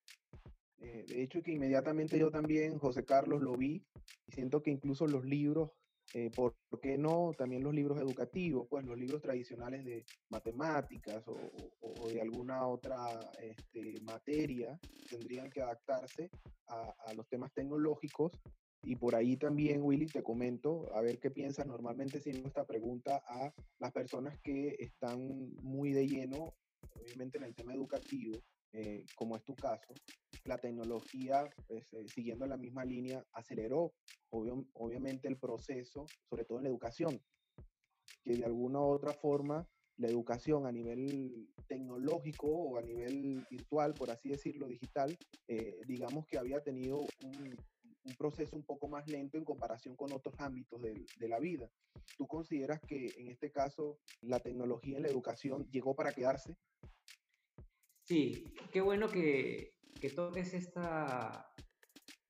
Eh, 0.81 1.05
de 1.09 1.23
hecho, 1.23 1.43
que 1.43 1.53
inmediatamente 1.53 2.19
yo 2.19 2.31
también, 2.31 2.79
José 2.79 3.05
Carlos, 3.05 3.43
lo 3.43 3.57
vi 3.57 3.85
y 4.27 4.33
siento 4.33 4.63
que 4.63 4.71
incluso 4.71 5.07
los 5.07 5.25
libros, 5.25 5.71
eh, 6.15 6.31
¿por 6.35 6.55
qué 6.81 6.97
no? 6.97 7.33
También 7.37 7.63
los 7.63 7.75
libros 7.75 7.99
educativos, 8.01 8.67
pues 8.71 8.85
los 8.85 8.97
libros 8.97 9.21
tradicionales 9.21 9.85
de 9.85 10.05
matemáticas 10.31 11.23
o, 11.27 12.09
de 12.09 12.21
alguna 12.21 12.67
otra 12.67 12.97
este, 13.43 14.01
materia 14.03 14.79
tendrían 15.11 15.51
que 15.51 15.61
adaptarse 15.61 16.31
a, 16.69 16.95
a 17.07 17.15
los 17.15 17.29
temas 17.29 17.53
tecnológicos 17.53 18.33
y 18.83 18.97
por 18.97 19.15
ahí 19.15 19.37
también, 19.37 19.83
Willy, 19.83 20.07
te 20.07 20.23
comento, 20.23 20.87
a 20.95 21.01
ver 21.01 21.19
qué 21.19 21.31
piensas. 21.31 21.67
Normalmente 21.67 22.21
si 22.21 22.31
esta 22.31 22.65
pregunta 22.65 23.23
a 23.27 23.53
las 23.79 23.93
personas 23.93 24.39
que 24.39 24.77
están 24.79 25.53
muy 25.63 25.93
de 25.93 26.07
lleno, 26.07 26.55
obviamente 26.95 27.39
en 27.39 27.45
el 27.45 27.55
tema 27.55 27.75
educativo, 27.75 28.39
eh, 28.73 29.05
como 29.17 29.37
es 29.37 29.45
tu 29.45 29.55
caso, 29.55 29.93
la 30.49 30.59
tecnología, 30.59 31.49
pues, 31.67 31.93
eh, 31.93 32.09
siguiendo 32.09 32.47
la 32.47 32.57
misma 32.57 32.85
línea, 32.85 33.25
aceleró 33.33 33.93
obviamente 34.31 35.28
el 35.28 35.38
proceso, 35.38 36.07
sobre 36.28 36.45
todo 36.45 36.59
en 36.59 36.64
la 36.64 36.71
educación, 36.71 37.21
que 38.23 38.37
de 38.37 38.45
alguna 38.45 38.81
u 38.81 38.88
otra 38.88 39.12
forma 39.12 39.67
la 39.99 40.09
educación 40.09 40.67
a 40.67 40.73
nivel 40.73 41.49
tecnológico 41.67 42.47
o 42.47 42.78
a 42.78 42.83
nivel 42.83 43.45
virtual, 43.50 43.95
por 43.95 44.11
así 44.11 44.28
decirlo, 44.28 44.67
digital, 44.67 45.17
eh, 45.49 45.76
digamos 45.87 46.26
que 46.26 46.38
había 46.38 46.61
tenido 46.62 46.99
un, 47.23 47.57
proceso 48.17 48.57
un 48.57 48.64
poco 48.64 48.88
más 48.88 49.07
lento 49.07 49.37
en 49.37 49.45
comparación 49.45 49.95
con 49.95 50.11
otros 50.14 50.35
ámbitos 50.38 50.81
de, 50.81 51.05
de, 51.19 51.28
la 51.28 51.38
vida. 51.38 51.69
¿Tú 52.17 52.26
consideras 52.26 52.81
que 52.81 53.12
en 53.19 53.28
este 53.28 53.50
caso 53.50 53.99
la 54.23 54.40
tecnología 54.40 54.97
en 54.97 55.02
la 55.02 55.11
educación 55.11 55.69
llegó 55.71 55.95
para 55.95 56.12
quedarse? 56.12 56.57
Sí, 58.09 58.45
qué 58.73 58.81
bueno 58.81 59.11
que, 59.11 59.75
toques 60.11 60.55
esta, 60.55 61.52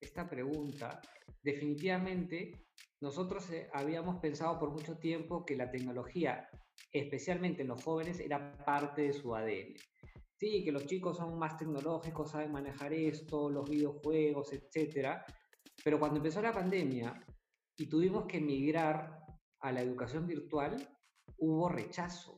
esta 0.00 0.28
pregunta. 0.28 1.00
Definitivamente, 1.42 2.66
nosotros 3.00 3.50
eh, 3.50 3.68
habíamos 3.72 4.18
pensado 4.20 4.58
por 4.58 4.70
mucho 4.70 4.98
tiempo 4.98 5.44
que 5.44 5.56
la 5.56 5.70
tecnología, 5.70 6.48
especialmente 6.92 7.62
en 7.62 7.68
los 7.68 7.84
jóvenes, 7.84 8.18
era 8.20 8.56
parte 8.64 9.02
de 9.02 9.12
su 9.12 9.34
ADN. 9.34 9.74
Sí, 10.36 10.64
que 10.64 10.72
los 10.72 10.86
chicos 10.86 11.16
son 11.16 11.38
más 11.38 11.56
tecnológicos, 11.56 12.30
saben 12.30 12.52
manejar 12.52 12.92
esto, 12.92 13.50
los 13.50 13.68
videojuegos, 13.68 14.52
etc. 14.52 15.18
Pero 15.84 15.98
cuando 15.98 16.18
empezó 16.18 16.40
la 16.40 16.52
pandemia 16.52 17.24
y 17.76 17.88
tuvimos 17.88 18.26
que 18.26 18.40
migrar 18.40 19.24
a 19.60 19.72
la 19.72 19.82
educación 19.82 20.26
virtual, 20.26 20.76
hubo 21.38 21.68
rechazo 21.68 22.37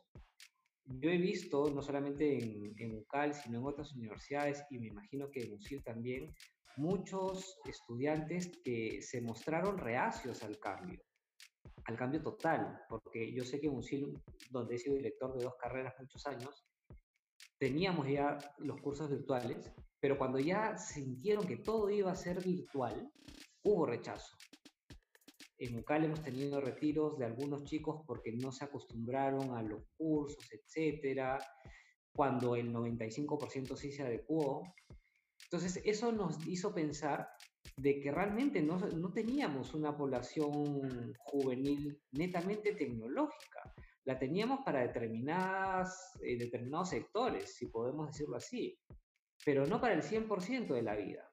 yo 0.98 1.10
he 1.10 1.18
visto, 1.18 1.70
no 1.70 1.82
solamente 1.82 2.38
en, 2.38 2.74
en 2.78 2.96
UCAL, 2.96 3.34
sino 3.34 3.58
en 3.58 3.66
otras 3.66 3.92
universidades, 3.94 4.64
y 4.70 4.78
me 4.78 4.88
imagino 4.88 5.30
que 5.30 5.40
en 5.42 5.54
UCIL 5.54 5.82
también, 5.84 6.34
muchos 6.76 7.58
estudiantes 7.64 8.50
que 8.64 9.00
se 9.02 9.20
mostraron 9.20 9.78
reacios 9.78 10.42
al 10.42 10.58
cambio, 10.58 11.00
al 11.84 11.96
cambio 11.96 12.22
total, 12.22 12.80
porque 12.88 13.32
yo 13.32 13.44
sé 13.44 13.60
que 13.60 13.68
en 13.68 13.76
UCIL, 13.76 14.18
donde 14.50 14.74
he 14.74 14.78
sido 14.78 14.96
director 14.96 15.36
de 15.36 15.44
dos 15.44 15.54
carreras 15.56 15.94
muchos 15.98 16.26
años, 16.26 16.64
teníamos 17.58 18.08
ya 18.08 18.38
los 18.58 18.80
cursos 18.80 19.10
virtuales, 19.10 19.72
pero 20.00 20.16
cuando 20.16 20.38
ya 20.38 20.76
sintieron 20.78 21.46
que 21.46 21.58
todo 21.58 21.90
iba 21.90 22.10
a 22.10 22.16
ser 22.16 22.42
virtual, 22.42 23.12
hubo 23.62 23.86
rechazo. 23.86 24.36
En 25.60 25.76
UCAL 25.76 26.06
hemos 26.06 26.22
tenido 26.22 26.58
retiros 26.58 27.18
de 27.18 27.26
algunos 27.26 27.64
chicos 27.64 28.02
porque 28.06 28.32
no 28.32 28.50
se 28.50 28.64
acostumbraron 28.64 29.54
a 29.54 29.62
los 29.62 29.82
cursos, 29.94 30.50
etcétera, 30.50 31.38
cuando 32.12 32.56
el 32.56 32.72
95% 32.72 33.76
sí 33.76 33.92
se 33.92 34.02
adecuó. 34.02 34.62
Entonces, 35.44 35.82
eso 35.84 36.12
nos 36.12 36.46
hizo 36.46 36.72
pensar 36.72 37.28
de 37.76 38.00
que 38.00 38.10
realmente 38.10 38.62
no, 38.62 38.78
no 38.78 39.12
teníamos 39.12 39.74
una 39.74 39.94
población 39.94 41.12
juvenil 41.18 42.00
netamente 42.12 42.74
tecnológica. 42.74 43.74
La 44.04 44.18
teníamos 44.18 44.60
para 44.64 44.80
determinadas, 44.80 46.18
eh, 46.22 46.38
determinados 46.38 46.88
sectores, 46.88 47.54
si 47.54 47.66
podemos 47.66 48.06
decirlo 48.06 48.36
así, 48.36 48.78
pero 49.44 49.66
no 49.66 49.78
para 49.78 49.92
el 49.92 50.02
100% 50.02 50.68
de 50.68 50.82
la 50.82 50.96
vida. 50.96 51.30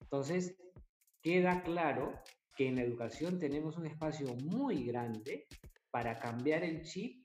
Entonces, 0.00 0.56
queda 1.22 1.62
claro 1.62 2.12
que 2.56 2.68
en 2.68 2.76
la 2.76 2.82
educación 2.82 3.38
tenemos 3.38 3.76
un 3.76 3.86
espacio 3.86 4.34
muy 4.44 4.84
grande 4.84 5.46
para 5.90 6.18
cambiar 6.18 6.64
el 6.64 6.82
chip 6.82 7.24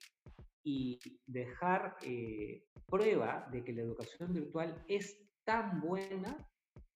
y 0.64 1.00
dejar 1.26 1.96
eh, 2.04 2.66
prueba 2.86 3.48
de 3.52 3.64
que 3.64 3.74
la 3.74 3.82
educación 3.82 4.34
virtual 4.34 4.84
es 4.88 5.18
tan 5.44 5.82
buena 5.82 6.38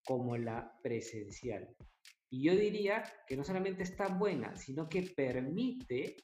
como 0.06 0.38
la 0.38 0.78
presencial. 0.84 1.76
Y 2.30 2.44
yo 2.44 2.56
diría 2.56 3.04
que 3.28 3.38
no 3.38 3.44
solamente 3.44 3.84
es 3.84 3.96
tan 3.96 4.20
buena, 4.20 4.56
sino 4.56 4.88
que 4.88 5.02
permite 5.16 6.18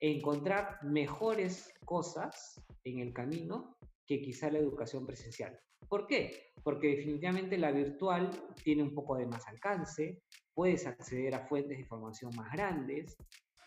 encontrar 0.00 0.82
mejores 0.82 1.72
cosas 1.84 2.60
en 2.84 2.98
el 2.98 3.12
camino 3.12 3.78
que 4.06 4.20
quizá 4.20 4.50
la 4.50 4.58
educación 4.58 5.06
presencial. 5.06 5.58
¿Por 5.92 6.06
qué? 6.06 6.54
Porque 6.64 6.88
definitivamente 6.88 7.58
la 7.58 7.70
virtual 7.70 8.30
tiene 8.64 8.82
un 8.82 8.94
poco 8.94 9.14
de 9.14 9.26
más 9.26 9.46
alcance, 9.46 10.22
puedes 10.54 10.86
acceder 10.86 11.34
a 11.34 11.46
fuentes 11.46 11.76
de 11.76 11.82
información 11.82 12.34
más 12.34 12.50
grandes, 12.50 13.14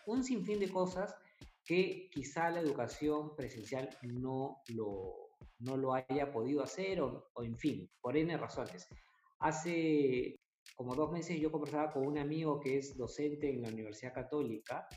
un 0.06 0.24
sinfín 0.24 0.58
de 0.58 0.68
cosas 0.68 1.14
que 1.64 2.10
quizá 2.10 2.50
la 2.50 2.58
educación 2.58 3.36
presencial 3.36 3.88
no 4.02 4.60
lo, 4.74 5.28
no 5.60 5.76
lo 5.76 5.94
haya 5.94 6.32
podido 6.32 6.64
hacer 6.64 7.00
o, 7.00 7.28
o, 7.32 7.44
en 7.44 7.56
fin, 7.56 7.88
por 8.00 8.16
N 8.16 8.36
razones. 8.36 8.88
Hace 9.38 10.40
como 10.74 10.96
dos 10.96 11.12
meses 11.12 11.40
yo 11.40 11.52
conversaba 11.52 11.92
con 11.92 12.08
un 12.08 12.18
amigo 12.18 12.58
que 12.58 12.78
es 12.78 12.96
docente 12.96 13.50
en 13.50 13.62
la 13.62 13.68
Universidad 13.68 14.12
Católica 14.12 14.88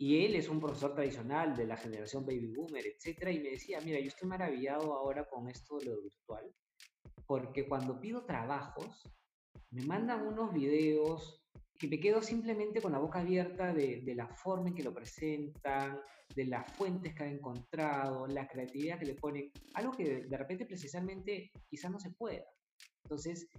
Y 0.00 0.24
él 0.24 0.34
es 0.34 0.48
un 0.48 0.60
profesor 0.60 0.94
tradicional 0.94 1.54
de 1.54 1.66
la 1.66 1.76
generación 1.76 2.24
baby 2.24 2.54
boomer, 2.56 2.86
etcétera, 2.86 3.32
y 3.32 3.38
me 3.38 3.50
decía, 3.50 3.82
mira, 3.82 4.00
yo 4.00 4.06
estoy 4.06 4.30
maravillado 4.30 4.94
ahora 4.94 5.28
con 5.28 5.46
esto 5.46 5.76
de 5.76 5.90
lo 5.90 6.00
virtual, 6.00 6.50
porque 7.26 7.68
cuando 7.68 8.00
pido 8.00 8.24
trabajos, 8.24 9.02
me 9.70 9.84
mandan 9.84 10.26
unos 10.26 10.54
videos 10.54 11.44
que 11.78 11.86
me 11.86 12.00
quedo 12.00 12.22
simplemente 12.22 12.80
con 12.80 12.92
la 12.92 12.98
boca 12.98 13.20
abierta 13.20 13.74
de, 13.74 14.00
de, 14.00 14.14
la 14.14 14.26
forma 14.26 14.68
en 14.68 14.74
que 14.74 14.84
lo 14.84 14.94
presentan, 14.94 16.00
de 16.34 16.46
las 16.46 16.72
fuentes 16.72 17.14
que 17.14 17.24
han 17.24 17.34
encontrado, 17.34 18.26
la 18.26 18.48
creatividad 18.48 18.98
que 18.98 19.04
le 19.04 19.14
ponen, 19.16 19.52
algo 19.74 19.92
que 19.92 20.22
de 20.22 20.36
repente 20.38 20.64
precisamente 20.64 21.50
quizás 21.68 21.90
no 21.90 22.00
se 22.00 22.12
pueda. 22.12 22.46
Entonces, 23.04 23.50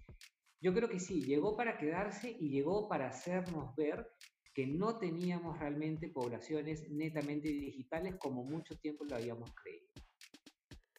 yo 0.60 0.74
creo 0.74 0.90
que 0.90 1.00
sí, 1.00 1.22
llegó 1.22 1.56
para 1.56 1.78
quedarse 1.78 2.36
y 2.40 2.50
llegó 2.50 2.90
para 2.90 3.10
hacernos 3.10 3.76
ver 3.76 4.08
que 4.54 4.68
no 4.68 4.98
teníamos 4.98 5.60
realmente 5.60 6.10
poblaciones 6.10 6.90
netamente 6.90 7.50
digitales 7.50 8.16
como 8.18 8.44
mucho 8.44 8.78
tiempo 8.78 9.06
lo 9.06 9.16
habíamos 9.16 9.52
creído. 9.56 9.88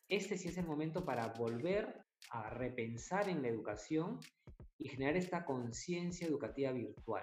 Este 0.09 0.37
sí 0.37 0.49
es 0.49 0.59
el 0.59 0.67
momento 0.67 1.05
para 1.05 1.29
volver 1.29 2.05
a 2.31 2.51
repensar 2.51 3.29
en 3.29 3.43
la 3.43 3.49
educación 3.49 4.21
y 4.79 4.89
generar 4.89 5.17
esta 5.17 5.45
conciencia 5.45 6.27
educativa 6.27 6.73
virtual, 6.73 7.23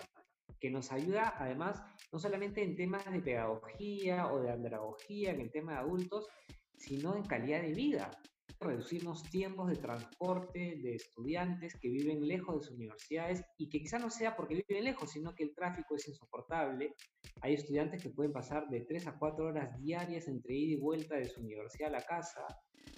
que 0.60 0.70
nos 0.70 0.92
ayuda 0.92 1.34
además 1.38 1.82
no 2.12 2.20
solamente 2.20 2.64
en 2.64 2.76
temas 2.76 3.06
de 3.12 3.22
pedagogía 3.22 4.32
o 4.32 4.42
de 4.42 4.52
andragogía, 4.52 5.32
en 5.32 5.42
el 5.42 5.52
tema 5.52 5.74
de 5.74 5.80
adultos, 5.80 6.28
sino 6.76 7.16
en 7.16 7.24
calidad 7.24 7.62
de 7.62 7.74
vida. 7.74 8.12
Reducir 8.60 9.04
los 9.04 9.24
tiempos 9.30 9.70
de 9.70 9.76
transporte 9.76 10.80
de 10.82 10.96
estudiantes 10.96 11.76
que 11.80 11.90
viven 11.90 12.28
lejos 12.28 12.56
de 12.56 12.62
sus 12.68 12.76
universidades 12.76 13.44
y 13.58 13.70
que 13.70 13.80
quizá 13.80 14.00
no 14.00 14.10
sea 14.10 14.36
porque 14.36 14.64
viven 14.68 14.84
lejos, 14.84 15.12
sino 15.12 15.34
que 15.36 15.44
el 15.44 15.56
tráfico 15.56 15.96
es 15.96 16.08
insoportable. 16.08 16.96
Hay 17.42 17.54
estudiantes 17.54 18.02
que 18.02 18.10
pueden 18.10 18.34
pasar 18.34 18.68
de 18.70 18.82
3 18.82 19.08
a 19.08 19.18
4 19.18 19.46
horas 19.46 19.80
diarias 19.82 20.28
entre 20.28 20.56
ida 20.56 20.74
y 20.74 20.80
vuelta 20.80 21.16
de 21.16 21.26
su 21.26 21.42
universidad 21.42 21.90
a 21.90 22.00
la 22.00 22.06
casa. 22.06 22.46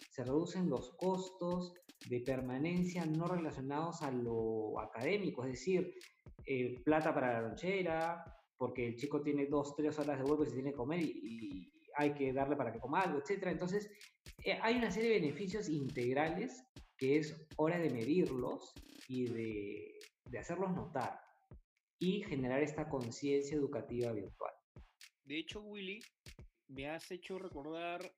Se 0.10 0.24
reducen 0.24 0.70
los 0.70 0.96
costos 0.98 1.74
de 2.10 2.22
permanencia 2.22 3.06
no 3.06 3.28
relacionados 3.28 4.02
a 4.02 4.12
lo 4.12 4.80
académico, 4.80 5.44
es 5.46 5.52
decir, 5.52 5.94
eh, 6.46 6.82
plata 6.84 7.14
para 7.14 7.34
la 7.34 7.48
lonchera, 7.48 8.24
porque 8.58 8.88
el 8.88 8.96
chico 8.96 9.22
tiene 9.22 9.46
dos, 9.46 9.76
tres 9.76 9.98
horas 10.00 10.18
de 10.18 10.24
vuelo 10.24 10.44
y 10.44 10.48
se 10.48 10.56
tiene 10.56 10.72
que 10.72 10.78
comer 10.78 11.02
y, 11.02 11.12
y 11.24 11.72
hay 11.96 12.14
que 12.14 12.34
darle 12.34 12.56
para 12.56 12.72
que 12.72 12.80
coma 12.80 13.02
algo, 13.02 13.20
etc. 13.20 13.48
Entonces, 13.48 13.90
hay 14.62 14.76
una 14.76 14.92
serie 14.92 15.10
de 15.12 15.20
beneficios 15.20 15.70
integrales 15.70 16.64
que 16.98 17.18
es 17.18 17.36
hora 17.58 17.80
de 17.80 17.90
medirlos 17.90 18.74
y 19.08 19.26
de, 19.26 20.00
de 20.26 20.40
hacerlos 20.40 20.72
notar 20.72 21.20
y 22.00 22.24
generar 22.24 22.62
esta 22.64 22.90
conciencia 22.90 23.56
educativa 23.56 24.12
virtual. 24.12 24.54
De 25.24 25.38
hecho, 25.38 25.62
Willy, 25.62 26.00
me 26.68 26.90
has 26.90 27.12
hecho 27.12 27.38
recordar 27.38 28.14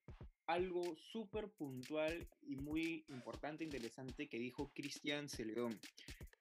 algo 0.47 0.95
súper 0.97 1.49
puntual 1.51 2.27
y 2.41 2.55
muy 2.55 3.05
importante, 3.09 3.63
interesante 3.63 4.27
que 4.27 4.37
dijo 4.37 4.71
Cristian 4.73 5.29
Celedón, 5.29 5.79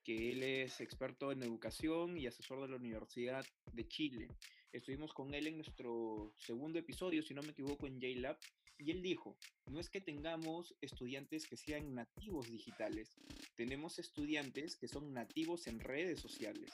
que 0.04 0.32
él 0.32 0.42
es 0.42 0.80
experto 0.80 1.30
en 1.32 1.42
educación 1.42 2.18
y 2.18 2.26
asesor 2.26 2.62
de 2.62 2.68
la 2.68 2.76
Universidad 2.76 3.44
de 3.72 3.86
Chile. 3.86 4.28
Estuvimos 4.72 5.12
con 5.12 5.34
él 5.34 5.46
en 5.46 5.56
nuestro 5.56 6.32
segundo 6.36 6.78
episodio, 6.78 7.22
si 7.22 7.34
no 7.34 7.42
me 7.42 7.50
equivoco, 7.50 7.86
en 7.86 8.00
JLab, 8.00 8.38
y 8.84 8.90
él 8.90 9.02
dijo, 9.02 9.38
no 9.66 9.78
es 9.78 9.88
que 9.88 10.00
tengamos 10.00 10.74
estudiantes 10.80 11.46
que 11.46 11.56
sean 11.56 11.94
nativos 11.94 12.50
digitales, 12.50 13.16
tenemos 13.54 13.98
estudiantes 13.98 14.76
que 14.76 14.88
son 14.88 15.12
nativos 15.12 15.66
en 15.68 15.78
redes 15.78 16.20
sociales, 16.20 16.72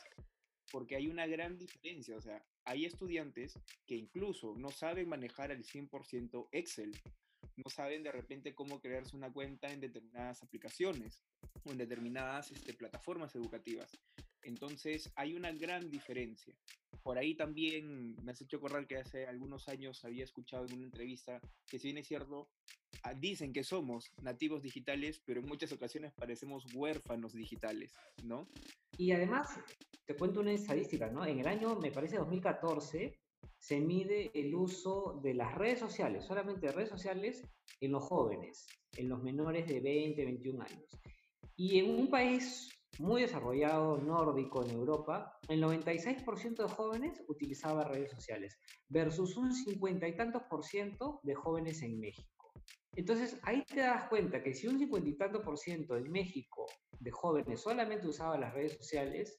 porque 0.71 0.97
hay 0.97 1.09
una 1.09 1.27
gran 1.27 1.59
diferencia, 1.59 2.17
o 2.17 2.21
sea, 2.21 2.43
hay 2.65 2.87
estudiantes 2.87 3.59
que 3.87 3.97
incluso 3.97 4.55
no 4.57 4.71
saben 4.71 5.09
manejar 5.09 5.51
al 5.51 5.65
100% 5.65 6.49
Excel, 6.53 6.93
no 7.57 7.71
saben 7.71 8.03
de 8.03 8.13
repente 8.13 8.55
cómo 8.55 8.81
crearse 8.81 9.17
una 9.17 9.33
cuenta 9.33 9.71
en 9.71 9.81
determinadas 9.81 10.43
aplicaciones 10.43 11.23
o 11.65 11.73
en 11.73 11.79
determinadas 11.79 12.53
este, 12.53 12.73
plataformas 12.73 13.35
educativas. 13.35 13.91
Entonces 14.43 15.13
hay 15.17 15.35
una 15.35 15.53
gran 15.53 15.91
diferencia. 15.91 16.55
Por 17.03 17.19
ahí 17.19 17.35
también 17.35 18.17
me 18.23 18.33
has 18.33 18.41
hecho 18.41 18.61
correr 18.61 18.87
que 18.87 18.99
hace 18.99 19.27
algunos 19.27 19.69
años 19.69 20.05
había 20.05 20.25
escuchado 20.25 20.67
en 20.67 20.75
una 20.75 20.85
entrevista 20.85 21.41
que 21.67 21.79
si 21.79 21.89
bien 21.89 21.99
es 21.99 22.09
cierto, 22.09 22.51
ah, 23.03 23.15
dicen 23.15 23.53
que 23.53 23.65
somos 23.65 24.13
nativos 24.23 24.63
digitales, 24.63 25.23
pero 25.25 25.41
en 25.41 25.47
muchas 25.47 25.73
ocasiones 25.73 26.13
parecemos 26.15 26.65
huérfanos 26.75 27.33
digitales, 27.33 27.93
¿no? 28.25 28.49
Y 28.97 29.13
además, 29.13 29.59
te 30.07 30.17
cuento 30.17 30.41
una 30.41 30.53
estadística, 30.53 31.09
¿no? 31.09 31.25
En 31.25 31.39
el 31.41 31.47
año, 31.47 31.77
me 31.77 31.93
parece 31.93 32.17
2014, 32.17 33.19
se 33.59 33.81
mide 33.81 34.31
el 34.35 34.55
uso 34.55 35.21
de 35.23 35.35
las 35.35 35.55
redes 35.55 35.79
sociales, 35.79 36.25
solamente 36.25 36.73
redes 36.73 36.89
sociales, 36.89 37.43
en 37.81 37.93
los 37.93 38.05
jóvenes, 38.05 38.67
en 38.97 39.09
los 39.09 39.23
menores 39.23 39.67
de 39.67 39.81
20, 39.81 40.25
21 40.25 40.63
años. 40.63 41.01
Y 41.57 41.79
en 41.79 41.91
un 41.91 42.09
país 42.09 42.71
muy 42.99 43.23
desarrollado, 43.23 43.99
nórdico, 43.99 44.65
en 44.65 44.71
Europa, 44.71 45.39
el 45.49 45.63
96% 45.63 46.57
de 46.57 46.69
jóvenes 46.69 47.23
utilizaba 47.29 47.85
redes 47.85 48.11
sociales, 48.11 48.59
versus 48.89 49.37
un 49.37 49.53
50 49.53 50.09
y 50.09 50.17
tantos 50.17 50.43
por 50.45 50.65
ciento 50.65 51.21
de 51.23 51.35
jóvenes 51.35 51.83
en 51.83 51.99
México. 51.99 52.53
Entonces 52.97 53.39
ahí 53.45 53.65
te 53.65 53.81
das 53.81 54.09
cuenta 54.09 54.43
que 54.43 54.55
si 54.55 54.67
un 54.67 54.79
50 54.79 55.09
y 55.09 55.17
tanto 55.17 55.43
por 55.43 55.59
ciento 55.59 55.97
en 55.97 56.11
México 56.11 56.67
de 56.99 57.11
jóvenes 57.11 57.61
solamente 57.61 58.09
usaba 58.09 58.39
las 58.39 58.53
redes 58.55 58.73
sociales, 58.73 59.39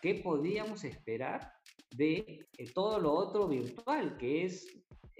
¿qué 0.00 0.14
podíamos 0.22 0.84
esperar 0.84 1.52
de 1.94 2.46
eh, 2.58 2.72
todo 2.74 2.98
lo 2.98 3.12
otro 3.12 3.48
virtual, 3.48 4.16
que 4.16 4.44
es 4.44 4.66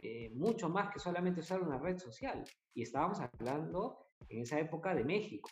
eh, 0.03 0.31
mucho 0.35 0.69
más 0.69 0.93
que 0.93 0.99
solamente 0.99 1.41
usar 1.41 1.63
una 1.63 1.79
red 1.79 1.99
social. 1.99 2.45
Y 2.75 2.83
estábamos 2.83 3.19
hablando 3.21 4.07
en 4.29 4.43
esa 4.43 4.61
época 4.61 4.95
de 4.95 5.05
México. 5.05 5.51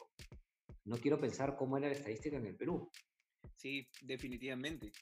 No 0.85 0.99
quiero 0.99 1.18
pensar 1.18 1.57
cómo 1.57 1.79
era 1.79 1.88
la 1.88 1.94
estadística 1.94 2.37
en 2.37 2.47
el 2.47 2.57
Perú. 2.57 2.90
Sí, 3.57 3.88
definitivamente. 4.03 4.92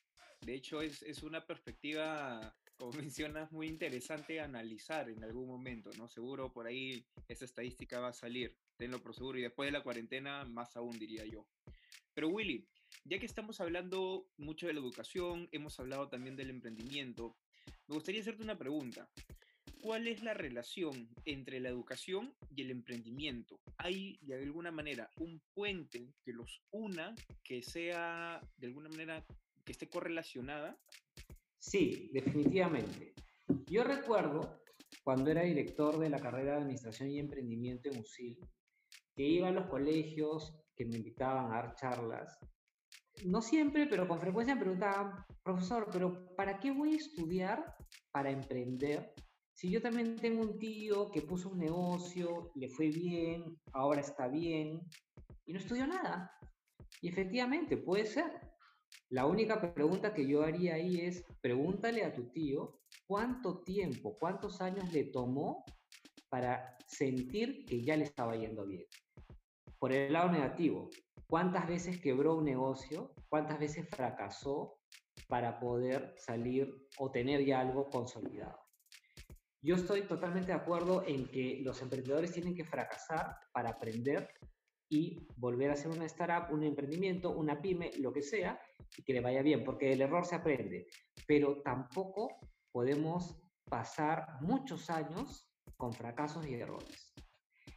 De 0.41 0.55
hecho, 0.55 0.81
es, 0.81 1.03
es 1.03 1.23
una 1.23 1.47
perspectiva, 1.47 2.55
como 2.77 2.93
mencionas, 3.11 3.51
muy 3.53 3.69
interesante 3.69 4.41
analizar 4.41 5.09
en 5.09 5.23
algún 5.25 5.49
momento, 5.49 5.91
¿no? 5.99 6.09
Seguro 6.09 6.53
por 6.53 6.67
ahí 6.67 7.05
esa 7.29 7.45
estadística 7.45 8.01
va 8.01 8.09
a 8.09 8.13
salir, 8.13 8.57
tenlo 8.77 9.01
por 9.01 9.15
seguro, 9.15 9.39
y 9.39 9.43
después 9.43 9.69
de 9.69 9.73
la 9.73 9.83
cuarentena, 9.83 10.45
más 10.45 10.77
aún, 10.77 10.99
diría 10.99 11.25
yo. 11.25 11.47
Pero 12.15 12.29
Willy, 12.29 12.69
ya 13.05 13.19
que 13.19 13.27
estamos 13.27 13.61
hablando 13.61 14.29
mucho 14.37 14.67
de 14.67 14.75
la 14.75 14.81
educación, 14.81 15.49
hemos 15.53 15.79
hablado 15.81 16.09
también 16.09 16.37
del 16.37 16.51
emprendimiento, 16.51 17.37
me 17.89 17.95
gustaría 17.95 18.21
hacerte 18.21 18.43
una 18.43 18.59
pregunta. 18.59 19.09
¿Cuál 19.83 20.07
es 20.07 20.23
la 20.23 20.33
relación 20.33 21.09
entre 21.25 21.59
la 21.59 21.69
educación 21.69 22.33
y 22.55 22.63
el 22.63 22.71
emprendimiento? 22.71 23.61
¿Hay 23.79 24.17
de 24.23 24.37
alguna 24.37 24.71
manera 24.71 25.11
un 25.17 25.43
puente 25.53 26.15
que 26.25 26.33
los 26.33 26.63
una, 26.71 27.17
que 27.43 27.63
sea 27.63 28.41
de 28.59 28.69
alguna 28.69 28.89
manera 28.89 29.27
que 29.65 29.73
esté 29.73 29.89
correlacionada? 29.89 30.79
Sí, 31.59 32.11
definitivamente. 32.13 33.13
Yo 33.67 33.83
recuerdo 33.83 34.63
cuando 35.03 35.33
era 35.33 35.43
director 35.43 35.99
de 35.99 36.11
la 36.11 36.21
carrera 36.21 36.53
de 36.53 36.59
Administración 36.59 37.11
y 37.11 37.19
Emprendimiento 37.19 37.91
en 37.91 37.99
USIL, 37.99 38.39
que 39.17 39.25
iba 39.25 39.49
a 39.49 39.53
los 39.53 39.67
colegios 39.67 40.55
que 40.77 40.85
me 40.85 40.99
invitaban 40.99 41.47
a 41.47 41.57
dar 41.57 41.75
charlas 41.75 42.39
no 43.25 43.41
siempre, 43.41 43.87
pero 43.87 44.09
con 44.09 44.21
frecuencia 44.21 44.55
me 44.55 44.63
preguntaban, 44.63 45.25
profesor, 45.43 45.89
pero 45.93 46.35
¿para 46.35 46.59
qué 46.59 46.71
voy 46.73 46.95
a 46.95 46.97
estudiar 46.97 47.77
para 48.11 48.31
emprender? 48.31 49.13
Si 49.63 49.71
yo 49.71 49.81
también 49.81 50.17
tengo 50.17 50.43
un 50.43 50.59
tío 50.59 51.09
que 51.13 51.23
puso 51.23 51.51
un 51.51 51.61
negocio, 51.61 52.51
le 52.57 52.69
fue 52.69 52.89
bien, 52.89 53.61
ahora 53.73 54.01
está 54.01 54.27
bien, 54.27 54.81
y 55.47 55.53
no 55.53 55.61
estudió 55.61 55.87
nada. 55.87 56.37
Y 57.01 57.11
efectivamente, 57.11 57.77
puede 57.77 58.07
ser. 58.07 58.41
La 59.09 59.25
única 59.25 59.73
pregunta 59.73 60.13
que 60.15 60.27
yo 60.27 60.43
haría 60.43 60.75
ahí 60.75 61.03
es, 61.03 61.25
pregúntale 61.41 62.05
a 62.05 62.13
tu 62.13 62.29
tío 62.33 62.81
cuánto 63.07 63.63
tiempo, 63.63 64.19
cuántos 64.19 64.61
años 64.61 64.93
le 64.93 65.05
tomó 65.05 65.65
para 66.29 66.77
sentir 66.89 67.65
que 67.65 67.85
ya 67.85 67.97
le 67.97 68.03
estaba 68.03 68.35
yendo 68.35 68.67
bien. 68.67 68.87
Por 69.79 69.93
el 69.93 70.13
lado 70.13 70.33
negativo, 70.33 70.91
cuántas 71.29 71.69
veces 71.69 72.01
quebró 72.01 72.35
un 72.35 72.47
negocio, 72.47 73.15
cuántas 73.29 73.61
veces 73.61 73.89
fracasó 73.89 74.81
para 75.29 75.61
poder 75.61 76.15
salir 76.17 76.69
o 76.99 77.13
tener 77.13 77.45
ya 77.45 77.61
algo 77.61 77.89
consolidado. 77.91 78.62
Yo 79.65 79.77
estoy 79.77 80.03
totalmente 80.03 80.49
de 80.49 80.59
acuerdo 80.59 81.05
en 81.07 81.29
que 81.29 81.61
los 81.63 81.81
emprendedores 81.83 82.33
tienen 82.33 82.57
que 82.57 82.65
fracasar 82.65 83.39
para 83.53 83.71
aprender 83.71 84.29
y 84.89 85.25
volver 85.37 85.71
a 85.71 85.75
hacer 85.75 85.93
una 85.93 86.05
startup, 86.07 86.53
un 86.53 86.65
emprendimiento, 86.65 87.31
una 87.31 87.63
pyme, 87.63 87.93
lo 88.01 88.13
que 88.13 88.23
sea, 88.23 88.61
y 88.97 89.05
que 89.05 89.13
le 89.13 89.21
vaya 89.21 89.41
bien, 89.41 89.63
porque 89.63 89.87
del 89.87 90.03
error 90.03 90.27
se 90.27 90.35
aprende. 90.35 90.89
Pero 91.29 91.63
tampoco 91.63 92.41
podemos 92.73 93.41
pasar 93.71 94.27
muchos 94.41 94.91
años 94.91 95.49
con 95.77 95.93
fracasos 95.93 96.45
y 96.45 96.55
errores. 96.55 97.15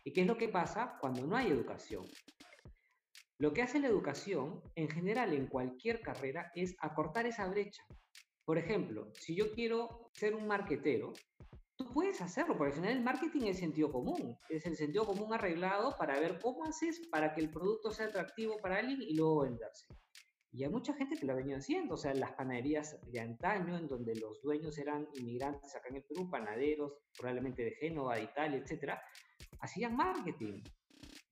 ¿Y 0.04 0.12
qué 0.12 0.22
es 0.22 0.28
lo 0.28 0.38
que 0.38 0.50
pasa 0.50 0.98
cuando 1.00 1.28
no 1.28 1.38
hay 1.38 1.52
educación? 1.52 2.06
Lo 3.38 3.54
que 3.54 3.62
hace 3.62 3.80
la 3.80 3.90
educación, 3.90 4.64
en 4.74 4.90
general 4.90 5.34
en 5.34 5.46
cualquier 5.46 6.02
carrera, 6.02 6.52
es 6.56 6.76
acortar 6.80 7.28
esa 7.28 7.48
brecha. 7.48 7.84
Por 8.44 8.58
ejemplo, 8.58 9.12
si 9.20 9.36
yo 9.36 9.52
quiero 9.54 10.10
ser 10.14 10.34
un 10.34 10.48
marquetero, 10.48 11.14
tú 11.78 11.92
puedes 11.92 12.22
hacerlo, 12.22 12.58
porque 12.58 12.74
al 12.74 12.80
final 12.80 12.98
el 12.98 13.04
marketing 13.04 13.48
es 13.48 13.60
sentido 13.60 13.92
común, 13.92 14.38
es 14.50 14.66
el 14.66 14.76
sentido 14.76 15.06
común 15.06 15.34
arreglado 15.34 15.96
para 15.98 16.20
ver 16.20 16.40
cómo 16.40 16.66
haces 16.66 17.02
para 17.12 17.34
que 17.34 17.42
el 17.42 17.50
producto 17.50 17.92
sea 17.92 18.08
atractivo 18.08 18.58
para 18.58 18.78
alguien 18.78 19.02
y 19.02 19.16
luego 19.16 19.42
venderse. 19.42 19.88
Y 20.52 20.64
hay 20.64 20.70
mucha 20.70 20.94
gente 20.94 21.18
que 21.18 21.26
lo 21.26 21.34
ha 21.34 21.36
venido 21.36 21.58
haciendo, 21.58 21.96
o 21.96 21.98
sea, 21.98 22.14
las 22.14 22.32
panaderías 22.32 22.98
de 23.12 23.20
antaño, 23.20 23.78
en 23.78 23.88
donde 23.88 24.16
los 24.16 24.42
dueños 24.42 24.78
eran 24.78 25.06
inmigrantes 25.16 25.76
acá 25.76 25.90
en 25.90 25.98
el 25.98 26.04
Perú, 26.04 26.30
panaderos, 26.30 26.94
probablemente 27.18 27.62
de 27.62 27.72
Génova, 27.72 28.16
de 28.16 28.24
Italia, 28.24 28.58
etcétera, 28.60 29.02
hacían 29.60 29.98
marketing. 29.98 30.64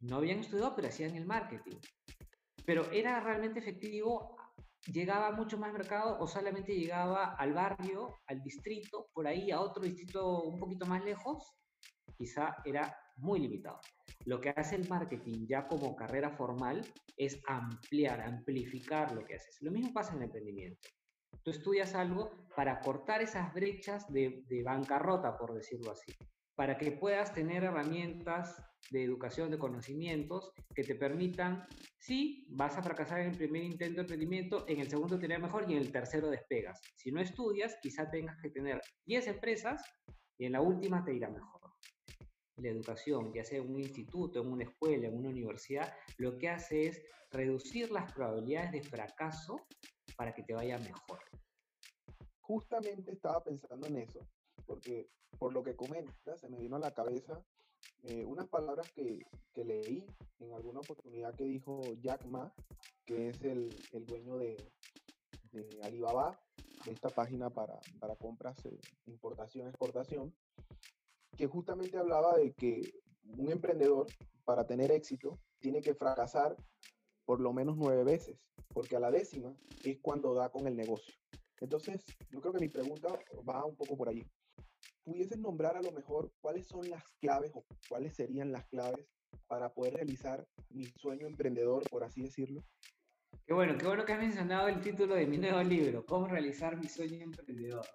No 0.02 0.18
habían 0.18 0.40
estudiado, 0.40 0.76
pero 0.76 0.90
hacían 0.90 1.16
el 1.16 1.26
marketing. 1.26 1.78
Pero 2.66 2.92
era 2.92 3.22
realmente 3.22 3.60
efectivo, 3.60 4.36
llegaba 4.88 5.32
mucho 5.32 5.58
más 5.58 5.72
mercado 5.72 6.18
o 6.20 6.28
solamente 6.28 6.74
llegaba 6.76 7.36
al 7.36 7.54
barrio, 7.54 8.20
al 8.28 8.42
distrito, 8.42 9.08
por 9.14 9.28
ahí 9.28 9.52
a 9.52 9.60
otro 9.60 9.84
distrito 9.84 10.44
un 10.44 10.60
poquito 10.60 10.86
más 10.86 11.04
lejos, 11.04 11.54
quizá 12.18 12.56
era 12.66 12.96
muy 13.18 13.40
limitado. 13.40 13.80
Lo 14.26 14.40
que 14.40 14.50
hace 14.50 14.76
el 14.76 14.88
marketing 14.90 15.46
ya 15.48 15.68
como 15.68 15.96
carrera 15.96 16.32
formal 16.32 16.82
es 17.18 17.42
ampliar, 17.48 18.22
amplificar 18.22 19.14
lo 19.14 19.24
que 19.26 19.36
haces. 19.36 19.58
Lo 19.62 19.72
mismo 19.72 19.94
pasa 19.94 20.12
en 20.12 20.20
el 20.20 20.26
emprendimiento. 20.26 20.90
Tú 21.44 21.52
estudias 21.52 21.94
algo 21.96 22.48
para 22.56 22.80
cortar 22.80 23.22
esas 23.22 23.54
brechas 23.54 24.12
de, 24.12 24.44
bancarrota, 24.64 25.38
por 25.38 25.54
decirlo 25.54 25.92
así, 25.92 26.14
para 26.56 26.78
que 26.78 26.92
puedas 26.92 27.34
tener 27.34 27.64
herramientas 27.64 28.62
de 28.92 29.04
educación, 29.04 29.50
de 29.50 29.58
conocimientos 29.58 30.52
que 30.76 30.84
te 30.84 30.96
permitan, 30.96 31.66
sí, 32.00 32.46
vas 32.50 32.78
a 32.78 32.84
fracasar 32.84 33.22
en 33.22 33.30
el 33.30 33.38
primer 33.38 33.64
intento 33.64 33.96
de 33.96 34.02
emprendimiento, 34.02 34.66
en 34.68 34.80
el 34.80 34.90
segundo 34.90 35.18
te 35.18 35.26
irá 35.26 35.40
mejor 35.40 35.66
y 35.68 35.74
en 35.74 35.80
el 35.80 35.92
tercero 35.92 36.30
despegas. 36.30 36.82
Si 36.96 37.12
no 37.12 37.22
estudias, 37.22 37.78
quizá 37.82 38.10
tengas 38.10 38.38
que 38.42 38.50
tener 38.50 38.82
10 39.06 39.28
empresas 39.28 39.82
y 40.38 40.46
en 40.46 40.52
la 40.52 40.62
última 40.62 41.04
te 41.04 41.14
irá 41.14 41.30
mejor 41.30 41.64
la 42.58 42.70
educación, 42.70 43.34
ya 43.34 43.44
sea 43.44 43.60
en 43.60 43.70
un 43.70 43.80
instituto, 43.80 44.42
en 44.42 44.52
una 44.52 44.64
escuela, 44.64 45.08
en 45.08 45.18
una 45.18 45.30
universidad, 45.30 45.94
lo 46.18 46.38
que 46.38 46.50
hace 46.50 46.88
es 46.88 47.02
reducir 47.32 47.92
las 47.92 48.12
probabilidades 48.14 48.72
de 48.72 48.84
fracaso 48.84 49.66
para 50.16 50.34
que 50.34 50.44
te 50.44 50.54
vaya 50.54 50.78
mejor. 50.78 51.20
Justamente 52.42 53.12
estaba 53.12 53.44
pensando 53.44 53.88
en 53.88 53.98
eso, 53.98 54.28
porque 54.66 55.10
por 55.38 55.54
lo 55.54 55.64
que 55.64 55.76
comentas, 55.76 56.40
se 56.40 56.50
me 56.50 56.60
vino 56.60 56.76
a 56.76 56.80
la 56.80 56.94
cabeza 56.94 57.44
eh, 58.04 58.26
unas 58.26 58.48
palabras 58.48 58.92
que, 58.92 59.20
que, 59.54 59.64
leí 59.64 60.06
en 60.40 60.54
alguna 60.54 60.80
oportunidad 60.80 61.34
que 61.36 61.46
dijo 61.46 61.82
Jack 62.02 62.26
Ma, 62.26 62.54
que 63.06 63.30
es 63.30 63.42
el, 63.44 63.70
el 63.92 64.06
dueño 64.06 64.38
de, 64.38 64.58
de, 65.52 65.68
Alibaba, 65.84 66.40
de 66.86 66.92
esta 66.92 67.10
página 67.10 67.50
para, 67.50 67.80
para 68.00 68.16
compras, 68.16 68.58
eh, 68.66 68.80
importación, 69.06 69.68
exportación, 69.68 70.34
que 71.38 71.48
justamente 71.48 71.98
hablaba 71.98 72.38
de 72.38 72.54
que 72.54 72.82
un 73.38 73.52
emprendedor, 73.52 74.08
para 74.44 74.66
tener 74.66 74.92
éxito, 74.92 75.40
tiene 75.60 75.82
que 75.82 75.96
fracasar 75.96 76.56
por 77.26 77.40
lo 77.40 77.54
menos 77.54 77.78
nueve 77.78 78.04
veces, 78.04 78.38
porque 78.74 78.98
a 78.98 79.00
la 79.00 79.12
décima 79.12 79.56
es 79.84 79.98
cuando 80.02 80.34
da 80.34 80.50
con 80.50 80.68
el 80.68 80.76
negocio. 80.76 81.14
Entonces, 81.62 82.04
yo 82.30 82.42
creo 82.42 82.54
que 82.54 82.60
mi 82.60 82.68
pregunta 82.68 83.18
va 83.48 83.64
un 83.64 83.78
poco 83.78 83.96
por 83.96 84.10
allí. 84.10 84.26
¿Pudieses 85.04 85.38
nombrar 85.40 85.76
a 85.76 85.82
lo 85.82 85.92
mejor 85.92 86.32
cuáles 86.40 86.68
son 86.68 86.90
las 86.90 87.04
claves 87.20 87.52
o 87.56 87.66
cuáles 87.90 88.16
serían 88.16 88.52
las 88.52 88.66
claves 88.68 89.06
para 89.48 89.74
poder 89.74 89.96
realizar 89.96 90.48
mi 90.70 90.86
sueño 90.86 91.28
emprendedor, 91.28 91.84
por 91.90 92.04
así 92.04 92.22
decirlo? 92.22 92.64
Qué 93.46 93.54
bueno, 93.54 93.78
qué 93.78 93.86
bueno 93.86 94.06
que 94.06 94.14
has 94.14 94.20
mencionado 94.20 94.70
el 94.70 94.80
título 94.80 95.16
de 95.16 95.28
mi 95.28 95.38
nuevo 95.38 95.62
libro, 95.62 96.06
Cómo 96.06 96.28
realizar 96.28 96.78
mi 96.78 96.88
sueño 96.88 97.22
emprendedor. 97.22 97.86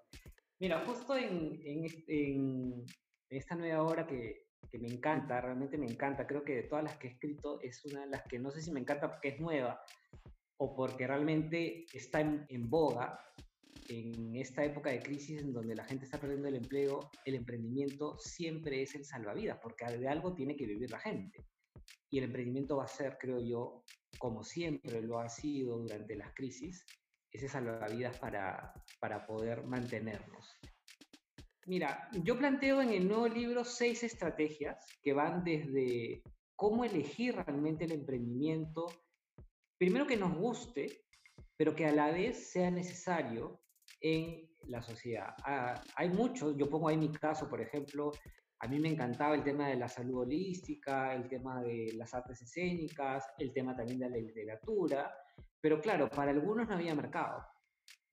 Mira, 0.60 0.84
justo 0.84 1.16
en, 1.16 1.58
en, 1.64 1.86
en, 2.08 2.86
esta 3.30 3.54
nueva 3.54 3.82
obra 3.82 4.06
que, 4.06 4.48
que, 4.70 4.78
me 4.78 4.88
encanta, 4.88 5.40
realmente 5.40 5.78
me 5.78 5.86
encanta, 5.86 6.26
creo 6.26 6.44
que 6.44 6.56
de 6.56 6.62
todas 6.64 6.84
las 6.84 6.98
que 6.98 7.08
he 7.08 7.10
escrito 7.12 7.60
es 7.62 7.82
una 7.86 8.00
de 8.00 8.08
las 8.08 8.24
que 8.24 8.38
no 8.38 8.50
sé 8.50 8.60
si 8.60 8.70
me 8.70 8.80
encanta 8.80 9.08
porque 9.08 9.28
es 9.28 9.40
nueva 9.40 9.80
o 10.58 10.74
porque 10.74 11.06
realmente 11.06 11.86
está 11.94 12.20
en, 12.20 12.44
en 12.48 12.68
boga. 12.68 13.18
En 13.88 14.36
esta 14.36 14.64
época 14.64 14.90
de 14.90 15.00
crisis 15.00 15.40
en 15.40 15.52
donde 15.52 15.74
la 15.74 15.84
gente 15.84 16.04
está 16.04 16.18
perdiendo 16.18 16.48
el 16.48 16.56
empleo, 16.56 17.10
el 17.24 17.34
emprendimiento 17.34 18.18
siempre 18.18 18.82
es 18.82 18.94
el 18.94 19.04
salvavidas, 19.04 19.58
porque 19.62 19.86
de 19.86 20.08
algo 20.08 20.34
tiene 20.34 20.56
que 20.56 20.66
vivir 20.66 20.90
la 20.90 21.00
gente. 21.00 21.46
Y 22.10 22.18
el 22.18 22.24
emprendimiento 22.24 22.76
va 22.76 22.84
a 22.84 22.88
ser, 22.88 23.16
creo 23.18 23.40
yo, 23.40 23.84
como 24.18 24.44
siempre 24.44 25.00
lo 25.00 25.18
ha 25.18 25.28
sido 25.28 25.78
durante 25.78 26.16
las 26.16 26.34
crisis, 26.34 26.84
ese 27.32 27.48
salvavidas 27.48 28.18
para, 28.18 28.74
para 29.00 29.26
poder 29.26 29.64
mantenernos. 29.64 30.54
Mira, 31.66 32.08
yo 32.24 32.38
planteo 32.38 32.80
en 32.80 32.90
el 32.90 33.06
nuevo 33.06 33.28
libro 33.28 33.64
seis 33.64 34.02
estrategias 34.02 34.86
que 35.02 35.12
van 35.12 35.44
desde 35.44 36.22
cómo 36.56 36.84
elegir 36.84 37.36
realmente 37.36 37.84
el 37.84 37.92
emprendimiento, 37.92 38.86
primero 39.78 40.06
que 40.06 40.16
nos 40.16 40.36
guste, 40.36 41.04
pero 41.56 41.74
que 41.74 41.86
a 41.86 41.92
la 41.92 42.10
vez 42.10 42.50
sea 42.50 42.70
necesario 42.70 43.60
en 44.00 44.48
la 44.68 44.82
sociedad. 44.82 45.34
Ah, 45.44 45.80
hay 45.96 46.10
muchos, 46.10 46.56
yo 46.56 46.68
pongo 46.68 46.88
ahí 46.88 46.96
mi 46.96 47.10
caso, 47.12 47.48
por 47.48 47.60
ejemplo, 47.60 48.12
a 48.60 48.68
mí 48.68 48.78
me 48.80 48.88
encantaba 48.88 49.34
el 49.34 49.44
tema 49.44 49.68
de 49.68 49.76
la 49.76 49.88
salud 49.88 50.22
holística, 50.22 51.14
el 51.14 51.28
tema 51.28 51.62
de 51.62 51.92
las 51.94 52.12
artes 52.14 52.42
escénicas, 52.42 53.24
el 53.38 53.52
tema 53.52 53.76
también 53.76 54.00
de 54.00 54.10
la 54.10 54.16
literatura, 54.16 55.14
pero 55.60 55.80
claro, 55.80 56.08
para 56.08 56.32
algunos 56.32 56.68
no 56.68 56.74
había 56.74 56.94
mercado, 56.94 57.44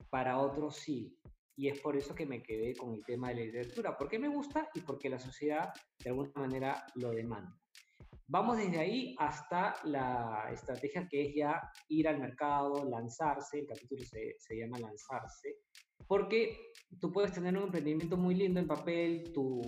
para 0.09 0.39
otros 0.39 0.77
sí 0.77 1.17
y 1.57 1.69
es 1.69 1.79
por 1.79 1.95
eso 1.95 2.13
que 2.13 2.25
me 2.25 2.43
quedé 2.43 2.75
con 2.75 2.93
el 2.93 3.03
tema 3.05 3.29
de 3.29 3.35
la 3.35 3.41
literatura, 3.41 3.97
porque 3.97 4.19
me 4.19 4.27
gusta 4.27 4.69
y 4.73 4.81
porque 4.81 5.09
la 5.09 5.19
sociedad 5.19 5.73
de 6.03 6.09
alguna 6.09 6.31
manera 6.35 6.85
lo 6.95 7.11
demanda. 7.11 7.57
Vamos 8.27 8.57
desde 8.57 8.79
ahí 8.79 9.15
hasta 9.19 9.75
la 9.83 10.49
estrategia 10.51 11.07
que 11.07 11.27
es 11.27 11.35
ya 11.35 11.61
ir 11.89 12.07
al 12.07 12.19
mercado, 12.19 12.83
lanzarse, 12.89 13.59
el 13.59 13.67
capítulo 13.67 14.01
se, 14.03 14.57
llama 14.57 14.79
lanzarse, 14.79 15.57
porque 16.07 16.73
tú 16.99 17.11
puedes 17.11 17.33
tener 17.33 17.55
un 17.55 17.65
emprendimiento 17.65 18.17
muy 18.17 18.33
lindo 18.33 18.59
en 18.59 18.67
papel, 18.67 19.31
tu, 19.31 19.61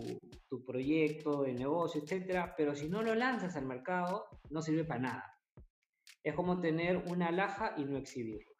proyecto 0.65 1.43
de 1.43 1.53
negocio, 1.53 2.01
etcétera, 2.01 2.55
pero 2.57 2.73
si 2.75 2.89
no 2.89 3.03
lo 3.03 3.13
lanzas 3.13 3.55
al 3.55 3.67
mercado, 3.67 4.25
no 4.49 4.61
sirve 4.61 4.85
para 4.85 5.01
nada. 5.01 5.33
Es 6.23 6.33
como 6.33 6.59
tener 6.59 6.97
una 7.11 7.27
alhaja 7.27 7.75
y 7.77 7.85
no 7.85 7.97
exhibirlo 7.97 8.56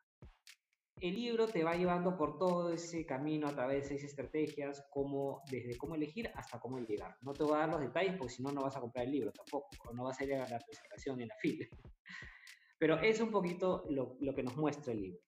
el 1.01 1.15
libro 1.15 1.47
te 1.47 1.63
va 1.63 1.75
llevando 1.75 2.17
por 2.17 2.37
todo 2.37 2.73
ese 2.73 3.05
camino 3.05 3.47
a 3.47 3.53
través 3.53 3.83
de 3.83 3.89
seis 3.89 4.03
estrategias, 4.03 4.85
como, 4.91 5.43
desde 5.49 5.77
cómo 5.77 5.95
elegir 5.95 6.29
hasta 6.35 6.59
cómo 6.59 6.79
llegar. 6.79 7.15
No 7.21 7.33
te 7.33 7.43
voy 7.43 7.55
a 7.55 7.59
dar 7.59 7.69
los 7.69 7.81
detalles 7.81 8.15
porque 8.17 8.33
si 8.33 8.43
no, 8.43 8.51
no 8.51 8.63
vas 8.63 8.75
a 8.75 8.81
comprar 8.81 9.05
el 9.05 9.11
libro 9.11 9.31
tampoco, 9.31 9.69
o 9.85 9.93
no 9.93 10.03
vas 10.03 10.19
a 10.19 10.23
ir 10.23 10.33
a 10.33 10.47
la 10.47 10.59
presentación 10.59 11.21
en 11.21 11.27
la 11.27 11.35
fila. 11.35 11.67
Pero 12.79 12.99
es 13.01 13.19
un 13.19 13.31
poquito 13.31 13.85
lo, 13.89 14.17
lo 14.19 14.33
que 14.33 14.43
nos 14.43 14.55
muestra 14.55 14.93
el 14.93 15.01
libro. 15.01 15.19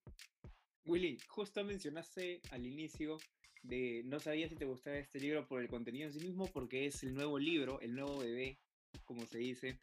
Willy, 0.85 1.17
justo 1.27 1.63
mencionaste 1.63 2.41
al 2.51 2.65
inicio 2.65 3.17
de 3.63 4.03
no 4.05 4.19
sabía 4.19 4.47
si 4.47 4.55
te 4.55 4.65
gustaba 4.65 4.97
este 4.97 5.19
libro 5.19 5.47
por 5.47 5.61
el 5.61 5.67
contenido 5.67 6.07
en 6.07 6.13
sí 6.13 6.19
mismo, 6.19 6.45
porque 6.47 6.85
es 6.85 7.03
el 7.03 7.13
nuevo 7.13 7.37
libro, 7.37 7.79
el 7.81 7.93
nuevo 7.93 8.19
bebé, 8.19 8.59
como 9.05 9.25
se 9.25 9.39
dice. 9.39 9.79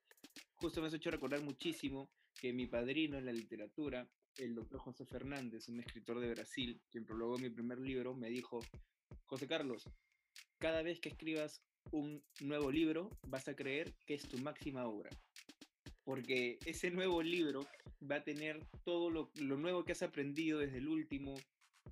Justo 0.55 0.81
me 0.81 0.89
has 0.89 0.95
hecho 0.95 1.11
recordar 1.11 1.43
muchísimo 1.43 2.11
que 2.35 2.53
mi 2.53 2.67
padrino 2.67 3.19
en 3.19 3.27
la 3.27 3.33
literatura 3.33 4.09
el 4.39 4.55
doctor 4.55 4.81
José 4.81 5.05
Fernández, 5.05 5.69
un 5.69 5.81
escritor 5.81 6.21
de 6.21 6.31
Brasil, 6.31 6.81
quien 6.91 7.05
prologó 7.05 7.39
mi 7.39 7.51
primer 7.51 7.79
libro, 7.79 8.15
me 8.15 8.29
dijo, 8.29 8.61
José 9.25 9.47
Carlos, 9.47 9.85
cada 10.59 10.83
vez 10.83 11.01
que 11.01 11.09
escribas 11.09 11.63
un 11.93 12.23
nuevo 12.41 12.71
libro, 12.71 13.11
vas 13.27 13.49
a 13.49 13.55
creer 13.55 13.95
que 14.07 14.15
es 14.15 14.29
tu 14.29 14.39
máxima 14.39 14.87
obra. 14.87 15.11
Porque 16.05 16.59
ese 16.65 16.91
nuevo 16.91 17.23
libro 17.23 17.67
va 18.09 18.17
a 18.17 18.25
tener 18.25 18.65
todo 18.85 19.11
lo, 19.11 19.31
lo 19.37 19.57
nuevo 19.57 19.85
que 19.85 19.93
has 19.93 20.03
aprendido 20.03 20.61
desde 20.61 20.79
el 20.79 20.89
último, 20.89 21.35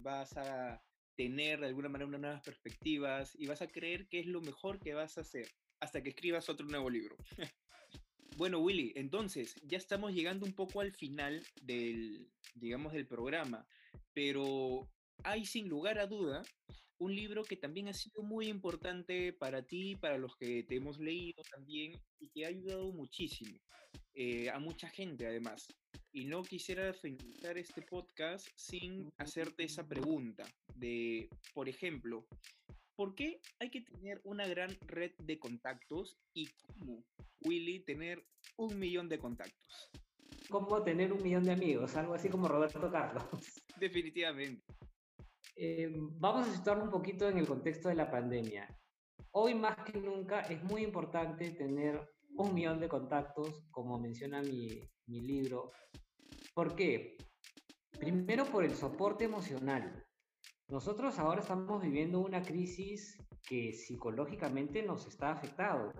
vas 0.00 0.37
a 0.37 0.83
tener 1.16 1.61
de 1.61 1.66
alguna 1.66 1.88
manera 1.88 2.09
unas 2.09 2.20
nuevas 2.20 2.42
perspectivas 2.42 3.35
y 3.38 3.46
vas 3.46 3.62
a 3.62 3.68
creer 3.68 4.09
que 4.09 4.20
es 4.20 4.26
lo 4.26 4.40
mejor 4.40 4.78
que 4.80 4.94
vas 4.94 5.16
a 5.18 5.22
hacer 5.22 5.48
hasta 5.80 6.02
que 6.02 6.11
escribas 6.11 6.48
otro 6.48 6.66
nuevo 6.66 6.90
libro. 6.90 7.16
Bueno, 8.37 8.59
Willy, 8.59 8.92
entonces 8.97 9.55
ya 9.62 9.79
estamos 9.79 10.12
llegando 10.12 10.44
un 10.44 10.55
poco 10.55 10.81
al 10.81 10.92
final 10.92 11.47
del, 11.62 12.29
digamos, 12.57 12.92
del 12.92 13.07
programa, 13.07 13.64
pero 14.12 14.90
hay 15.23 15.47
sin 15.47 15.68
lugar 15.68 16.01
a 16.01 16.09
duda 16.09 16.42
un 16.99 17.14
libro 17.14 17.44
que 17.44 17.57
también 17.57 17.87
ha 17.88 17.92
sido 17.92 18.25
muy 18.25 18.49
importante 18.49 19.33
para 19.33 19.62
ti, 19.62 19.94
para 19.94 20.18
los 20.18 20.35
que 20.37 20.64
te 20.64 20.77
hemos 20.77 20.99
leído 20.99 21.42
también, 21.49 21.92
y 22.18 22.29
que 22.31 22.44
ha 22.44 22.49
ayudado 22.49 22.92
muchísimo 22.92 23.57
eh, 24.14 24.51
a 24.51 24.59
mucha 24.59 24.88
gente 24.88 25.27
además. 25.29 25.68
Y 26.11 26.25
no 26.25 26.42
quisiera 26.42 26.92
finalizar 26.92 27.57
este 27.57 27.83
podcast 27.83 28.49
sin 28.57 29.12
hacerte 29.18 29.62
esa 29.62 29.87
pregunta 29.87 30.44
de, 30.75 31.29
por 31.53 31.68
ejemplo, 31.68 32.27
¿por 32.96 33.14
qué 33.14 33.40
hay 33.59 33.70
que 33.70 33.83
tener 33.83 34.20
una 34.24 34.46
gran 34.46 34.70
red 34.87 35.12
de 35.18 35.38
contactos 35.38 36.18
y 36.33 36.46
cómo, 36.46 37.04
Willy, 37.40 37.80
tener 37.80 38.24
un 38.57 38.78
millón 38.78 39.09
de 39.09 39.18
contactos? 39.18 39.90
¿Cómo 40.48 40.83
tener 40.83 41.12
un 41.12 41.22
millón 41.22 41.44
de 41.44 41.52
amigos? 41.52 41.96
Algo 41.96 42.14
así 42.14 42.28
como 42.28 42.48
Roberto 42.48 42.90
Carlos. 42.90 43.24
Definitivamente. 43.80 44.64
Eh, 45.57 45.90
vamos 45.94 46.48
a 46.48 46.54
situarlo 46.54 46.85
un 46.85 46.90
poquito 46.90 47.28
en 47.28 47.38
el 47.38 47.46
contexto 47.46 47.88
de 47.88 47.94
la 47.94 48.11
pandemia. 48.11 48.68
Hoy 49.30 49.54
más 49.54 49.76
que 49.85 49.98
nunca 49.98 50.40
es 50.42 50.62
muy 50.62 50.83
importante 50.83 51.50
tener 51.50 52.00
un 52.37 52.54
millón 52.54 52.80
de 52.80 52.88
contactos, 52.88 53.64
como 53.70 53.98
menciona 53.98 54.42
mi, 54.42 54.80
mi 55.07 55.20
libro. 55.20 55.72
¿Por 56.54 56.74
qué? 56.74 57.16
Primero 57.98 58.44
por 58.44 58.64
el 58.64 58.74
soporte 58.74 59.24
emocional. 59.24 60.03
Nosotros 60.68 61.18
ahora 61.18 61.40
estamos 61.40 61.83
viviendo 61.83 62.20
una 62.20 62.42
crisis 62.42 63.18
que 63.46 63.72
psicológicamente 63.72 64.83
nos 64.83 65.07
está 65.07 65.33
afectando. 65.33 65.92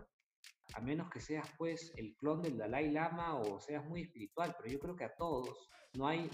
A 0.75 0.81
menos 0.81 1.11
que 1.11 1.21
seas 1.21 1.47
pues 1.59 1.93
el 1.97 2.17
clon 2.17 2.43
del 2.43 2.57
Dalai 2.57 2.91
Lama 2.91 3.39
o 3.39 3.61
seas 3.61 3.85
muy 3.85 4.03
espiritual, 4.03 4.57
pero 4.59 4.73
yo 4.73 4.81
creo 4.81 4.97
que 4.97 5.05
a 5.05 5.15
todos 5.15 5.69
no 5.97 6.09
hay 6.09 6.31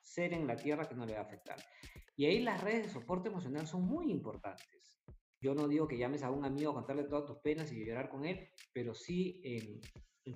ser 0.00 0.32
en 0.34 0.46
la 0.46 0.56
tierra 0.56 0.88
que 0.88 0.94
no 0.94 1.06
le 1.06 1.14
va 1.14 1.20
a 1.20 1.22
afectar. 1.22 1.56
Y 2.16 2.26
ahí 2.26 2.40
las 2.40 2.60
redes 2.60 2.86
de 2.86 2.92
soporte 2.92 3.28
emocional 3.28 3.66
son 3.66 3.82
muy 3.82 4.10
importantes. 4.10 5.00
Yo 5.40 5.54
no 5.54 5.68
digo 5.68 5.86
que 5.86 5.96
llames 5.96 6.24
a 6.24 6.30
un 6.30 6.44
amigo 6.44 6.72
a 6.72 6.74
contarle 6.74 7.04
todas 7.04 7.26
tus 7.26 7.38
penas 7.38 7.70
y 7.72 7.84
llorar 7.84 8.10
con 8.10 8.24
él, 8.24 8.50
pero 8.72 8.92
sí 8.92 9.40
en, 9.44 9.80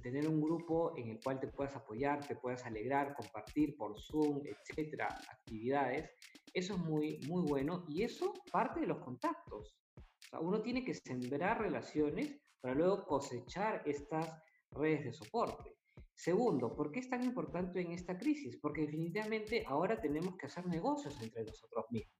tener 0.01 0.29
un 0.29 0.41
grupo 0.41 0.97
en 0.97 1.11
el 1.11 1.21
cual 1.21 1.41
te 1.41 1.49
puedas 1.49 1.75
apoyar, 1.77 2.27
te 2.27 2.37
puedas 2.37 2.65
alegrar, 2.65 3.15
compartir 3.15 3.77
por 3.77 3.99
Zoom, 4.01 4.43
etcétera, 4.45 5.09
actividades. 5.29 6.11
Eso 6.55 6.75
es 6.75 6.81
muy, 6.81 7.21
muy 7.29 7.43
bueno 7.43 7.85
y 7.89 8.03
eso 8.03 8.33
parte 8.51 8.81
de 8.81 8.87
los 8.87 8.99
contactos. 8.99 9.77
O 9.97 10.29
sea, 10.31 10.41
uno 10.41 10.63
tiene 10.63 10.85
que 10.85 10.95
sembrar 10.95 11.61
relaciones 11.61 12.41
para 12.61 12.75
luego 12.75 13.05
cosechar 13.05 13.83
estas 13.87 14.29
redes 14.71 15.05
de 15.05 15.13
soporte. 15.13 15.77
Segundo, 16.15 16.75
¿por 16.75 16.93
qué 16.93 17.01
es 17.01 17.11
tan 17.11 17.25
importante 17.25 17.81
en 17.81 17.93
esta 17.93 18.17
crisis? 18.17 18.57
Porque 18.61 18.83
definitivamente 18.83 19.65
ahora 19.67 20.01
tenemos 20.01 20.37
que 20.37 20.47
hacer 20.47 20.67
negocios 20.67 21.21
entre 21.21 21.45
nosotros 21.45 21.87
mismos. 21.91 22.15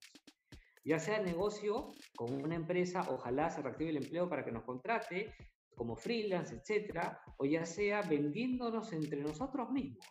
Ya 0.85 0.99
sea 0.99 1.23
negocio 1.23 1.93
con 2.17 2.43
una 2.43 2.57
empresa, 2.57 3.07
ojalá 3.09 3.51
se 3.51 3.63
reactive 3.63 3.91
el 3.91 3.99
empleo 3.99 4.29
para 4.29 4.45
que 4.45 4.51
nos 4.51 4.65
contrate, 4.65 5.33
como 5.75 5.97
freelance, 5.97 6.55
etcétera, 6.55 7.21
o 7.39 7.45
ya 7.45 7.65
sea 7.65 8.03
vendiéndonos 8.03 8.93
entre 8.93 9.21
nosotros 9.21 9.71
mismos. 9.71 10.07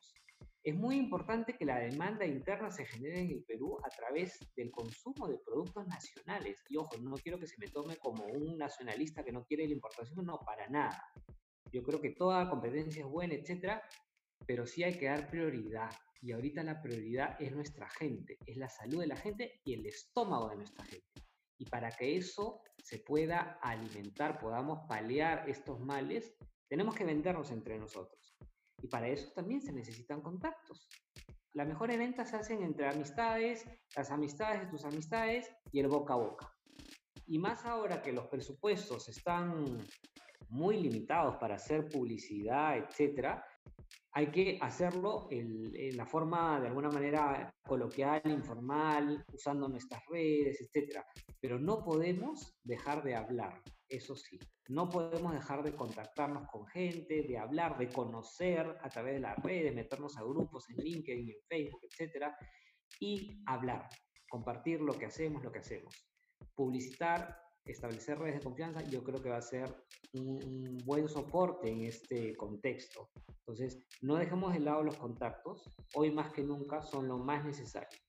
Es 0.64 0.76
muy 0.76 0.96
importante 0.98 1.58
que 1.58 1.66
la 1.66 1.80
demanda 1.80 2.24
interna 2.24 2.70
se 2.70 2.86
genere 2.86 3.22
en 3.22 3.32
el 3.32 3.44
Perú 3.44 3.80
a 3.84 3.90
través 3.90 4.38
del 4.56 4.70
consumo 4.70 5.28
de 5.28 5.40
productos 5.40 5.88
nacionales. 5.88 6.64
Y 6.70 6.78
ojo, 6.78 6.98
no 7.02 7.16
quiero 7.16 7.40
que 7.40 7.48
se 7.48 7.56
me 7.58 7.68
tome 7.68 7.98
como 7.98 8.26
un 8.26 8.60
nacionalista 8.60 9.24
que 9.24 9.32
no 9.32 9.44
quiere 9.44 9.68
la 9.68 9.74
importación, 9.74 10.24
no, 10.24 10.38
para 10.40 10.68
nada. 10.70 11.04
Yo 11.72 11.82
creo 11.82 12.00
que 12.00 12.12
toda 12.12 12.48
competencia 12.48 13.02
es 13.04 13.10
buena, 13.10 13.34
etcétera, 13.34 13.82
pero 14.46 14.68
sí 14.68 14.84
hay 14.84 15.00
que 15.00 15.06
dar 15.06 15.30
prioridad. 15.32 15.90
Y 16.22 16.32
ahorita 16.34 16.62
la 16.62 16.80
prioridad 16.80 17.42
es 17.42 17.52
nuestra 17.54 17.90
gente, 17.90 18.38
es 18.46 18.58
la 18.58 18.70
salud 18.70 19.00
de 19.00 19.08
la 19.08 19.16
gente 19.16 19.62
y 19.64 19.74
el 19.74 19.88
estómago 19.88 20.50
de 20.50 20.58
nuestra 20.58 20.86
gente. 20.86 21.08
Y 21.62 21.66
para 21.66 21.92
que 21.92 22.18
eso 22.18 22.60
se 22.84 22.98
pueda 22.98 23.60
alimentar, 23.62 24.40
podamos 24.40 24.80
paliar 24.88 25.48
estos 25.48 25.80
males, 25.80 26.36
tenemos 26.68 26.96
que 26.96 27.06
vendernos 27.06 27.52
entre 27.52 27.78
nosotros. 27.78 28.36
Y 28.82 28.88
para 28.88 29.08
eso 29.08 29.32
también 29.36 29.62
se 29.62 29.72
necesitan 29.72 30.22
contactos. 30.22 30.90
La 31.54 31.64
mejor 31.64 31.96
venta 31.96 32.26
se 32.26 32.36
hacen 32.36 32.64
entre 32.64 32.88
amistades, 32.90 33.64
las 33.96 34.10
amistades 34.10 34.62
de 34.62 34.68
tus 34.72 34.86
amistades 34.86 35.52
y 35.72 35.82
el 35.82 35.88
boca 35.88 36.16
a 36.16 36.18
boca. 36.18 36.52
Y 37.28 37.38
más 37.38 37.64
ahora 37.68 38.02
que 38.02 38.12
los 38.12 38.26
presupuestos 38.26 39.08
están 39.08 39.78
muy 40.50 40.78
limitados 40.82 41.36
para 41.36 41.58
hacer 41.58 41.88
publicidad, 41.90 42.76
etcétera, 42.76 43.46
hay 44.14 44.28
que 44.28 44.58
hacerlo 44.62 45.28
en, 45.32 45.96
la 45.96 46.06
forma 46.06 46.60
de 46.60 46.68
alguna 46.68 46.90
manera 46.90 47.54
coloquial, 47.64 48.22
informal, 48.26 49.24
usando 49.32 49.70
nuestras 49.70 50.02
redes, 50.08 50.60
etcétera. 50.62 51.06
Pero 51.40 51.60
no 51.60 51.84
podemos 51.84 52.54
dejar 52.64 53.04
de 53.04 53.16
hablar, 53.16 53.62
eso 53.88 54.16
sí. 54.16 54.38
No 54.68 54.90
podemos 54.90 55.34
dejar 55.34 55.64
de 55.64 55.76
contactarnos 55.76 56.48
con 56.50 56.66
gente, 56.68 57.24
de 57.24 57.38
hablar, 57.38 57.78
de 57.78 57.90
conocer 57.90 58.78
a 58.82 58.90
través 58.90 59.16
de 59.16 59.22
las 59.22 59.38
redes, 59.40 59.74
meternos 59.74 60.18
a 60.18 60.24
grupos 60.24 60.70
en 60.70 60.78
LinkedIn, 60.78 61.30
en 61.30 61.42
Facebook, 61.48 61.82
etcétera, 61.90 62.36
y 63.00 63.42
hablar, 63.46 63.88
compartir 64.30 64.82
lo 64.82 64.94
que 64.94 65.06
hacemos, 65.06 65.44
lo 65.44 65.52
que 65.52 65.60
hacemos. 65.60 65.96
Publicitar 66.54 67.38
establecer 67.66 68.18
redes 68.18 68.36
de 68.36 68.44
confianza, 68.44 68.82
yo 68.90 69.04
creo 69.04 69.22
que 69.22 69.30
va 69.30 69.38
a 69.38 69.42
ser 69.42 69.74
un, 70.14 70.78
buen 70.86 71.08
soporte 71.08 71.70
en 71.70 71.86
este 71.86 72.36
contexto. 72.36 73.10
Entonces, 73.40 73.80
no 74.02 74.16
dejemos 74.16 74.54
de 74.54 74.60
lado 74.60 74.84
los 74.84 74.98
contactos, 74.98 75.64
hoy 75.94 76.12
más 76.12 76.32
que 76.34 76.44
nunca 76.44 76.82
son 76.82 77.08
lo 77.08 77.18
más 77.18 77.46
necesario. 77.46 78.00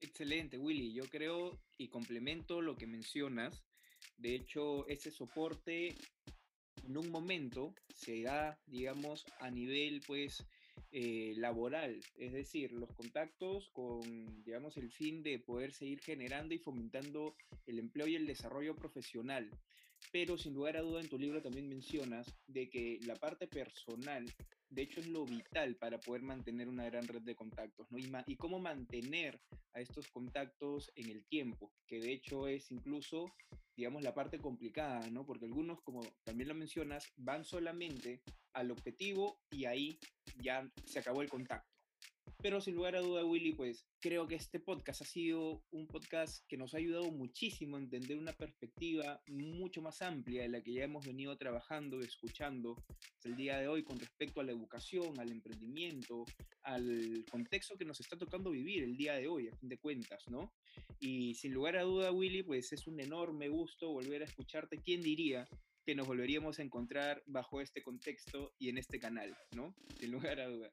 Excelente, 0.00 0.58
Willy. 0.58 0.92
Yo 0.94 1.04
creo 1.04 1.60
y 1.78 1.88
complemento 1.88 2.60
lo 2.60 2.76
que 2.76 2.86
mencionas. 2.86 3.64
De 4.16 4.34
hecho, 4.34 4.86
ese 4.88 5.10
soporte 5.10 5.94
en 6.84 6.96
un 6.96 7.10
momento 7.10 7.74
se 7.94 8.22
da, 8.22 8.58
digamos, 8.66 9.24
a 9.38 9.50
nivel, 9.50 10.00
pues, 10.06 10.44
eh, 10.94 11.32
laboral, 11.36 12.00
es 12.16 12.32
decir, 12.32 12.72
los 12.72 12.92
contactos 12.92 13.70
con, 13.70 14.02
digamos, 14.44 14.76
el 14.76 14.90
fin 14.90 15.22
de 15.22 15.38
poder 15.38 15.72
seguir 15.72 16.00
generando 16.00 16.52
y 16.52 16.58
fomentando 16.58 17.34
el 17.66 17.78
empleo 17.78 18.06
y 18.06 18.16
el 18.16 18.26
desarrollo 18.26 18.76
profesional. 18.76 19.48
Pero 20.10 20.36
sin 20.36 20.52
lugar 20.52 20.76
a 20.76 20.82
duda 20.82 21.00
en 21.00 21.08
tu 21.08 21.18
libro 21.18 21.40
también 21.40 21.68
mencionas 21.68 22.26
de 22.46 22.68
que 22.68 22.98
la 23.06 23.14
parte 23.14 23.46
personal, 23.46 24.26
de 24.68 24.82
hecho, 24.82 25.00
es 25.00 25.06
lo 25.06 25.24
vital 25.24 25.76
para 25.76 25.98
poder 25.98 26.22
mantener 26.22 26.68
una 26.68 26.84
gran 26.84 27.08
red 27.08 27.22
de 27.22 27.36
contactos, 27.36 27.90
¿no? 27.90 27.98
Y, 27.98 28.10
y 28.26 28.36
cómo 28.36 28.58
mantener 28.58 29.40
a 29.72 29.80
estos 29.80 30.08
contactos 30.08 30.92
en 30.94 31.08
el 31.08 31.24
tiempo, 31.24 31.72
que 31.86 32.00
de 32.00 32.12
hecho 32.12 32.48
es 32.48 32.70
incluso 32.70 33.32
digamos, 33.76 34.02
la 34.02 34.14
parte 34.14 34.38
complicada, 34.38 35.08
¿no? 35.10 35.24
Porque 35.24 35.46
algunos, 35.46 35.80
como 35.82 36.02
también 36.24 36.48
lo 36.48 36.54
mencionas, 36.54 37.10
van 37.16 37.44
solamente 37.44 38.22
al 38.52 38.70
objetivo 38.70 39.40
y 39.50 39.64
ahí 39.64 39.98
ya 40.40 40.68
se 40.84 40.98
acabó 40.98 41.22
el 41.22 41.28
contacto. 41.28 41.72
Pero 42.42 42.60
sin 42.60 42.74
lugar 42.74 42.96
a 42.96 43.00
duda, 43.00 43.24
Willy, 43.24 43.52
pues 43.52 43.86
creo 44.00 44.26
que 44.26 44.34
este 44.34 44.58
podcast 44.58 45.02
ha 45.02 45.04
sido 45.04 45.62
un 45.70 45.86
podcast 45.86 46.44
que 46.48 46.56
nos 46.56 46.74
ha 46.74 46.78
ayudado 46.78 47.12
muchísimo 47.12 47.76
a 47.76 47.80
entender 47.80 48.18
una 48.18 48.32
perspectiva 48.32 49.22
mucho 49.28 49.80
más 49.80 50.02
amplia 50.02 50.42
de 50.42 50.48
la 50.48 50.60
que 50.60 50.72
ya 50.72 50.82
hemos 50.82 51.06
venido 51.06 51.36
trabajando, 51.36 52.00
escuchando 52.00 52.74
hasta 52.88 53.28
el 53.28 53.36
día 53.36 53.58
de 53.58 53.68
hoy 53.68 53.84
con 53.84 53.96
respecto 53.96 54.40
a 54.40 54.44
la 54.44 54.50
educación, 54.50 55.20
al 55.20 55.30
emprendimiento, 55.30 56.24
al 56.62 57.24
contexto 57.30 57.76
que 57.76 57.84
nos 57.84 58.00
está 58.00 58.18
tocando 58.18 58.50
vivir 58.50 58.82
el 58.82 58.96
día 58.96 59.14
de 59.14 59.28
hoy, 59.28 59.46
a 59.46 59.56
fin 59.56 59.68
de 59.68 59.78
cuentas, 59.78 60.24
¿no? 60.28 60.52
Y 60.98 61.34
sin 61.34 61.54
lugar 61.54 61.76
a 61.76 61.82
duda, 61.82 62.10
Willy, 62.10 62.42
pues 62.42 62.72
es 62.72 62.88
un 62.88 62.98
enorme 62.98 63.48
gusto 63.48 63.92
volver 63.92 64.22
a 64.22 64.26
escucharte. 64.26 64.78
¿Quién 64.78 65.00
diría 65.00 65.48
que 65.84 65.94
nos 65.94 66.06
volveríamos 66.06 66.58
a 66.58 66.62
encontrar 66.62 67.22
bajo 67.26 67.60
este 67.60 67.82
contexto 67.82 68.54
y 68.58 68.68
en 68.68 68.78
este 68.78 68.98
canal, 68.98 69.36
¿no? 69.54 69.74
Sin 69.98 70.12
lugar 70.12 70.40
a 70.40 70.48
duda. 70.48 70.72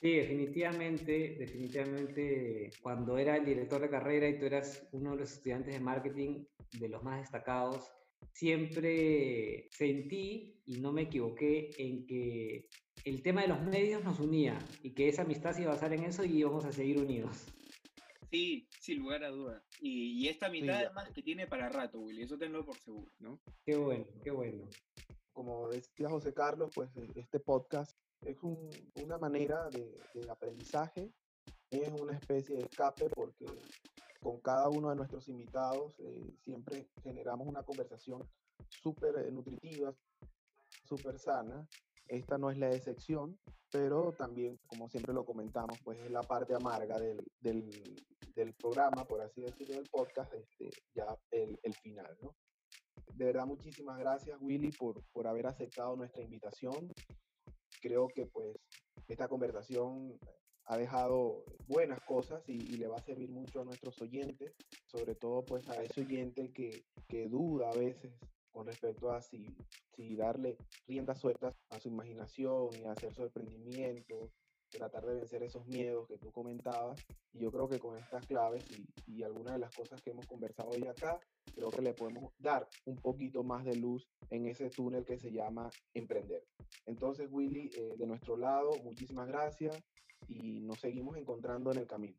Sí, 0.00 0.12
definitivamente, 0.14 1.36
definitivamente, 1.38 2.70
cuando 2.82 3.18
era 3.18 3.36
el 3.36 3.44
director 3.44 3.80
de 3.80 3.90
carrera 3.90 4.28
y 4.28 4.38
tú 4.38 4.46
eras 4.46 4.88
uno 4.92 5.12
de 5.12 5.18
los 5.18 5.32
estudiantes 5.32 5.74
de 5.74 5.80
marketing 5.80 6.44
de 6.78 6.88
los 6.88 7.02
más 7.02 7.20
destacados, 7.20 7.88
siempre 8.32 9.68
sentí, 9.70 10.60
y 10.66 10.80
no 10.80 10.92
me 10.92 11.02
equivoqué, 11.02 11.70
en 11.78 12.06
que 12.06 12.68
el 13.04 13.22
tema 13.22 13.42
de 13.42 13.48
los 13.48 13.62
medios 13.62 14.02
nos 14.02 14.18
unía 14.20 14.58
y 14.82 14.90
que 14.90 15.08
esa 15.08 15.22
amistad 15.22 15.52
se 15.52 15.62
iba 15.62 15.70
a 15.70 15.74
basar 15.74 15.92
en 15.92 16.04
eso 16.04 16.24
y 16.24 16.38
íbamos 16.38 16.64
a 16.64 16.72
seguir 16.72 16.98
unidos. 16.98 17.46
Sí, 18.32 18.66
sin 18.80 19.00
lugar 19.00 19.22
a 19.24 19.28
duda. 19.28 19.62
Y, 19.78 20.26
esta 20.26 20.48
mitad 20.48 20.76
además 20.76 21.10
que 21.10 21.22
tiene 21.22 21.46
para 21.46 21.68
rato, 21.68 22.00
Willy, 22.00 22.22
eso 22.22 22.38
tenlo 22.38 22.64
por 22.64 22.78
seguro, 22.78 23.12
¿no? 23.18 23.38
Qué 23.62 23.76
bueno, 23.76 24.06
qué 24.24 24.30
bueno. 24.30 24.70
Como 25.34 25.68
decía 25.68 26.08
José 26.08 26.32
Carlos, 26.32 26.70
pues 26.74 26.88
e, 26.96 27.10
este 27.14 27.40
podcast 27.40 27.94
es 28.24 28.38
una 28.42 29.18
manera 29.18 29.68
de, 29.68 30.30
aprendizaje, 30.30 31.12
es 31.70 31.88
una 32.00 32.16
especie 32.16 32.56
de 32.56 32.62
escape 32.62 33.10
porque 33.10 33.44
con 34.22 34.40
cada 34.40 34.70
uno 34.70 34.88
de 34.88 34.96
nuestros 34.96 35.28
invitados 35.28 36.00
eh, 36.00 36.32
siempre 36.38 36.88
generamos 37.02 37.46
una 37.46 37.62
conversación 37.64 38.26
súper 38.70 39.14
eh, 39.18 39.30
nutritiva, 39.30 39.94
súper 40.84 41.18
sana. 41.18 41.68
Esta 42.08 42.38
no 42.38 42.50
es 42.50 42.56
la 42.56 42.70
excepción, 42.70 43.38
pero 43.70 44.12
también, 44.12 44.58
como 44.66 44.88
siempre 44.88 45.12
lo 45.12 45.26
comentamos, 45.26 45.78
pues 45.84 45.98
es 46.00 46.10
la 46.10 46.22
parte 46.22 46.54
amarga 46.54 46.98
del, 46.98 47.22
del, 47.40 47.70
programa, 48.58 49.04
por 49.04 49.20
así 49.20 49.42
decirlo, 49.42 49.76
del 49.76 49.88
podcast, 49.90 50.32
este, 50.34 50.70
ya 50.94 51.06
el, 51.30 51.58
el 51.62 51.74
final, 51.74 52.16
¿no? 52.20 52.34
De 53.14 53.26
verdad, 53.26 53.46
muchísimas 53.46 53.98
gracias, 53.98 54.38
Willy, 54.40 54.70
por, 54.72 55.02
por 55.12 55.26
haber 55.26 55.46
aceptado 55.46 55.96
nuestra 55.96 56.22
invitación 56.22 56.92
creo 57.82 58.08
que 58.08 58.26
pues 58.26 58.56
esta 59.08 59.28
conversación 59.28 60.18
ha 60.66 60.78
dejado 60.78 61.44
buenas 61.66 62.00
cosas 62.06 62.42
y, 62.48 62.76
le 62.76 62.86
va 62.86 62.96
a 62.96 63.02
servir 63.02 63.30
mucho 63.30 63.60
a 63.60 63.64
nuestros 63.64 64.00
oyentes, 64.00 64.54
sobre 64.86 65.16
todo 65.16 65.44
pues 65.44 65.68
a 65.68 65.82
ese 65.82 66.02
oyente 66.02 66.52
que, 66.52 66.84
que 67.08 67.28
duda 67.28 67.68
a 67.68 67.76
veces 67.76 68.14
con 68.52 68.66
respecto 68.66 69.10
a 69.10 69.20
si, 69.20 69.56
si 69.96 70.14
darle 70.14 70.56
riendas 70.86 71.18
sueltas 71.18 71.58
a 71.70 71.80
su 71.80 71.88
imaginación 71.88 72.68
y 72.78 72.84
hacer 72.84 73.12
su 73.12 73.22
emprendimiento 73.24 74.30
tratar 74.72 75.06
de 75.06 75.14
vencer 75.14 75.42
esos 75.42 75.66
miedos 75.66 76.08
que 76.08 76.18
tú 76.18 76.30
comentabas. 76.32 77.00
Y 77.32 77.40
yo 77.40 77.50
creo 77.50 77.68
que 77.68 77.78
con 77.78 77.96
estas 77.96 78.26
claves 78.26 78.64
y, 78.70 79.12
y 79.12 79.22
algunas 79.22 79.54
de 79.54 79.60
las 79.60 79.74
cosas 79.74 80.02
que 80.02 80.10
hemos 80.10 80.26
conversado 80.26 80.70
hoy 80.70 80.86
acá, 80.86 81.18
creo 81.54 81.70
que 81.70 81.82
le 81.82 81.94
podemos 81.94 82.32
dar 82.38 82.68
un 82.86 82.96
poquito 82.96 83.42
más 83.42 83.64
de 83.64 83.76
luz 83.76 84.08
en 84.30 84.46
ese 84.46 84.70
túnel 84.70 85.04
que 85.04 85.18
se 85.18 85.30
llama 85.30 85.70
emprender. 85.94 86.44
Entonces, 86.86 87.28
Willy, 87.30 87.70
eh, 87.76 87.94
de 87.96 88.06
nuestro 88.06 88.36
lado, 88.36 88.70
muchísimas 88.82 89.28
gracias 89.28 89.82
y 90.28 90.60
nos 90.60 90.80
seguimos 90.80 91.16
encontrando 91.16 91.70
en 91.72 91.78
el 91.78 91.86
camino. 91.86 92.16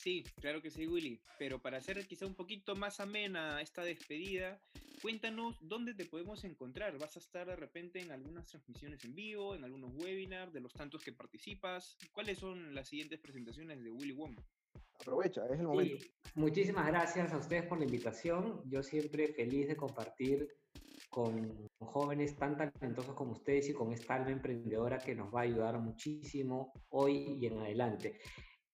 Sí, 0.00 0.24
claro 0.40 0.62
que 0.62 0.70
sí, 0.70 0.86
Willy. 0.86 1.20
Pero 1.38 1.58
para 1.58 1.76
hacer 1.76 2.06
quizá 2.06 2.24
un 2.24 2.34
poquito 2.34 2.74
más 2.74 3.00
amena 3.00 3.60
esta 3.60 3.84
despedida, 3.84 4.58
cuéntanos 5.02 5.58
dónde 5.60 5.92
te 5.92 6.06
podemos 6.06 6.42
encontrar. 6.44 6.96
¿Vas 6.98 7.16
a 7.16 7.18
estar 7.18 7.46
de 7.46 7.56
repente 7.56 8.00
en 8.00 8.10
algunas 8.10 8.46
transmisiones 8.46 9.04
en 9.04 9.14
vivo, 9.14 9.54
en 9.54 9.62
algunos 9.62 9.92
webinars, 9.94 10.54
de 10.54 10.60
los 10.60 10.72
tantos 10.72 11.02
que 11.02 11.12
participas? 11.12 11.98
¿Cuáles 12.12 12.38
son 12.38 12.74
las 12.74 12.88
siguientes 12.88 13.20
presentaciones 13.20 13.84
de 13.84 13.90
Willy 13.90 14.12
Wong? 14.12 14.40
Aprovecha, 15.00 15.44
es 15.44 15.60
el 15.60 15.66
momento. 15.66 15.98
Sí, 15.98 16.10
muchísimas 16.34 16.86
gracias 16.86 17.30
a 17.34 17.36
ustedes 17.36 17.66
por 17.66 17.78
la 17.78 17.84
invitación. 17.84 18.62
Yo 18.70 18.82
siempre 18.82 19.34
feliz 19.34 19.68
de 19.68 19.76
compartir 19.76 20.48
con 21.10 21.68
jóvenes 21.78 22.36
tan 22.36 22.56
talentosos 22.56 23.14
como 23.14 23.32
ustedes 23.32 23.68
y 23.68 23.74
con 23.74 23.92
esta 23.92 24.14
alma 24.14 24.30
emprendedora 24.30 24.98
que 24.98 25.14
nos 25.14 25.34
va 25.34 25.40
a 25.40 25.44
ayudar 25.44 25.78
muchísimo 25.78 26.72
hoy 26.88 27.36
y 27.38 27.46
en 27.46 27.58
adelante. 27.58 28.18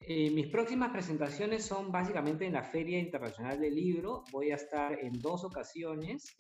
Eh, 0.01 0.31
mis 0.31 0.47
próximas 0.49 0.91
presentaciones 0.91 1.65
son 1.65 1.91
básicamente 1.91 2.45
en 2.45 2.53
la 2.53 2.63
Feria 2.63 2.99
Internacional 2.99 3.59
del 3.59 3.75
Libro. 3.75 4.25
Voy 4.31 4.51
a 4.51 4.57
estar 4.57 4.99
en 5.01 5.13
dos 5.21 5.45
ocasiones. 5.45 6.37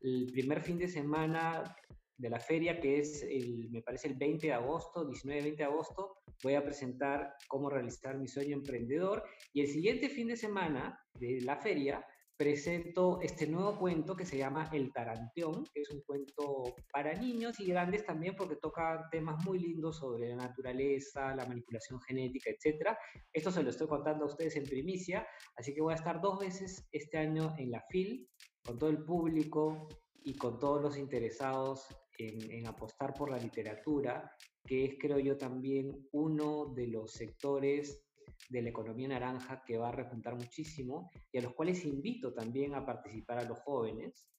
El 0.00 0.26
primer 0.32 0.62
fin 0.62 0.78
de 0.78 0.88
semana 0.88 1.76
de 2.16 2.30
la 2.30 2.38
feria, 2.38 2.80
que 2.80 2.98
es, 2.98 3.22
el, 3.22 3.68
me 3.70 3.82
parece, 3.82 4.08
el 4.08 4.14
20 4.14 4.46
de 4.46 4.52
agosto, 4.52 5.08
19-20 5.08 5.56
de 5.56 5.64
agosto, 5.64 6.16
voy 6.42 6.54
a 6.54 6.64
presentar 6.64 7.34
cómo 7.48 7.70
realizar 7.70 8.18
mi 8.18 8.28
sueño 8.28 8.56
emprendedor. 8.56 9.24
Y 9.52 9.62
el 9.62 9.68
siguiente 9.68 10.08
fin 10.08 10.28
de 10.28 10.36
semana 10.36 10.98
de 11.14 11.40
la 11.42 11.56
feria 11.56 12.04
presento 12.40 13.20
este 13.20 13.46
nuevo 13.46 13.78
cuento 13.78 14.16
que 14.16 14.24
se 14.24 14.38
llama 14.38 14.70
El 14.72 14.90
Taranteón, 14.94 15.62
que 15.74 15.82
es 15.82 15.90
un 15.90 16.00
cuento 16.00 16.74
para 16.90 17.12
niños 17.12 17.60
y 17.60 17.66
grandes 17.66 18.06
también 18.06 18.34
porque 18.34 18.56
toca 18.56 19.06
temas 19.10 19.44
muy 19.44 19.58
lindos 19.58 19.98
sobre 19.98 20.30
la 20.30 20.36
naturaleza, 20.36 21.36
la 21.36 21.44
manipulación 21.44 22.00
genética, 22.00 22.48
etc. 22.48 22.96
Esto 23.30 23.50
se 23.50 23.62
lo 23.62 23.68
estoy 23.68 23.88
contando 23.88 24.24
a 24.24 24.28
ustedes 24.28 24.56
en 24.56 24.64
primicia, 24.64 25.28
así 25.54 25.74
que 25.74 25.82
voy 25.82 25.92
a 25.92 25.96
estar 25.96 26.22
dos 26.22 26.38
veces 26.38 26.88
este 26.92 27.18
año 27.18 27.54
en 27.58 27.72
la 27.72 27.84
FIL 27.90 28.26
con 28.64 28.78
todo 28.78 28.88
el 28.88 29.04
público 29.04 29.88
y 30.24 30.34
con 30.38 30.58
todos 30.58 30.80
los 30.80 30.96
interesados 30.96 31.88
en, 32.16 32.50
en 32.50 32.66
apostar 32.66 33.12
por 33.12 33.30
la 33.30 33.36
literatura, 33.36 34.34
que 34.64 34.86
es 34.86 34.94
creo 34.98 35.18
yo 35.18 35.36
también 35.36 36.08
uno 36.12 36.72
de 36.74 36.86
los 36.86 37.12
sectores 37.12 38.02
de 38.48 38.62
la 38.62 38.70
economía 38.70 39.08
naranja 39.08 39.62
que 39.64 39.78
va 39.78 39.88
a 39.88 39.92
repuntar 39.92 40.34
muchísimo 40.34 41.10
y 41.30 41.38
a 41.38 41.42
los 41.42 41.54
cuales 41.54 41.84
invito 41.84 42.32
también 42.32 42.74
a 42.74 42.84
participar 42.84 43.38
a 43.38 43.44
los 43.44 43.60
jóvenes, 43.60 44.30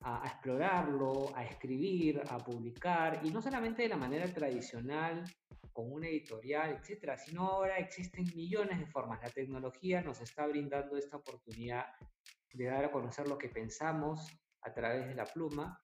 a, 0.00 0.22
explorarlo, 0.26 1.34
a 1.34 1.44
escribir, 1.44 2.22
a 2.28 2.38
publicar, 2.38 3.20
y 3.24 3.30
no 3.30 3.42
solamente 3.42 3.82
de 3.82 3.88
la 3.88 3.96
manera 3.96 4.32
tradicional, 4.32 5.24
con 5.72 5.92
una 5.92 6.08
editorial, 6.08 6.78
etcétera, 6.80 7.18
sino 7.18 7.42
ahora 7.42 7.76
existen 7.76 8.24
millones 8.34 8.78
de 8.78 8.86
formas. 8.86 9.20
La 9.22 9.28
tecnología 9.28 10.00
nos 10.00 10.22
está 10.22 10.46
brindando 10.46 10.96
esta 10.96 11.18
oportunidad 11.18 11.84
de 12.54 12.64
dar 12.64 12.86
a 12.86 12.90
conocer 12.90 13.28
lo 13.28 13.36
que 13.36 13.50
pensamos 13.50 14.26
a 14.62 14.72
través 14.72 15.06
de 15.06 15.14
la 15.14 15.26
pluma. 15.26 15.78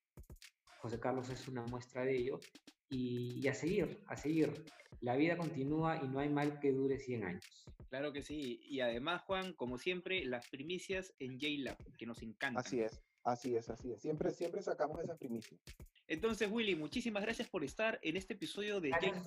José 0.81 0.99
Carlos 0.99 1.29
es 1.29 1.47
una 1.47 1.63
muestra 1.67 2.07
de 2.07 2.17
ello. 2.17 2.41
Y 2.89 3.47
a 3.49 3.55
seguir, 3.55 4.03
a 4.07 4.17
seguir 4.17 4.65
la 5.03 5.17
vida 5.17 5.37
continúa 5.37 6.01
y 6.03 6.09
no 6.09 6.21
hay 6.21 6.29
mal 6.29 6.61
que 6.61 6.73
dure 6.73 6.99
100 6.99 7.25
años. 7.25 7.45
Claro 7.91 8.13
que 8.13 8.23
sí. 8.23 8.61
Y 8.65 8.81
además, 8.81 9.23
Juan, 9.23 9.53
como 9.53 9.77
siempre, 9.77 10.25
las 10.25 10.49
primicias 10.49 11.13
en 11.19 11.39
JLab, 11.39 11.77
que 11.99 12.07
nos 12.07 12.23
encantan. 12.23 12.65
Así 12.65 12.81
es, 12.81 13.03
así 13.25 13.55
es, 13.57 13.69
así 13.69 13.93
es. 13.93 14.01
Siempre, 14.01 14.31
siempre 14.31 14.63
sacamos 14.63 15.03
esas 15.03 15.19
primicias. 15.19 15.61
Entonces, 16.07 16.51
Willy, 16.51 16.77
muchísimas 16.77 17.23
gracias 17.23 17.49
por 17.49 17.65
estar 17.65 17.99
en 18.03 18.17
este 18.17 18.35
episodio 18.35 18.81
de 18.81 18.91
Gracias 18.91 19.27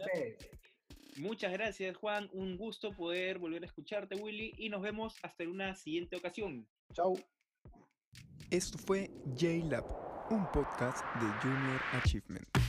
Muchas 1.17 1.53
gracias, 1.53 1.95
Juan. 1.95 2.29
Un 2.33 2.57
gusto 2.57 2.91
poder 2.91 3.37
volver 3.37 3.63
a 3.63 3.67
escucharte, 3.67 4.15
Willy. 4.15 4.53
Y 4.57 4.69
nos 4.69 4.81
vemos 4.81 5.15
hasta 5.23 5.43
en 5.43 5.49
una 5.49 5.75
siguiente 5.75 6.15
ocasión. 6.15 6.67
Chao. 6.93 7.13
Esto 8.49 8.77
fue 8.77 9.09
JLab, 9.35 9.85
un 10.31 10.45
podcast 10.51 11.03
de 11.15 11.27
Junior 11.41 11.81
Achievement. 11.93 12.64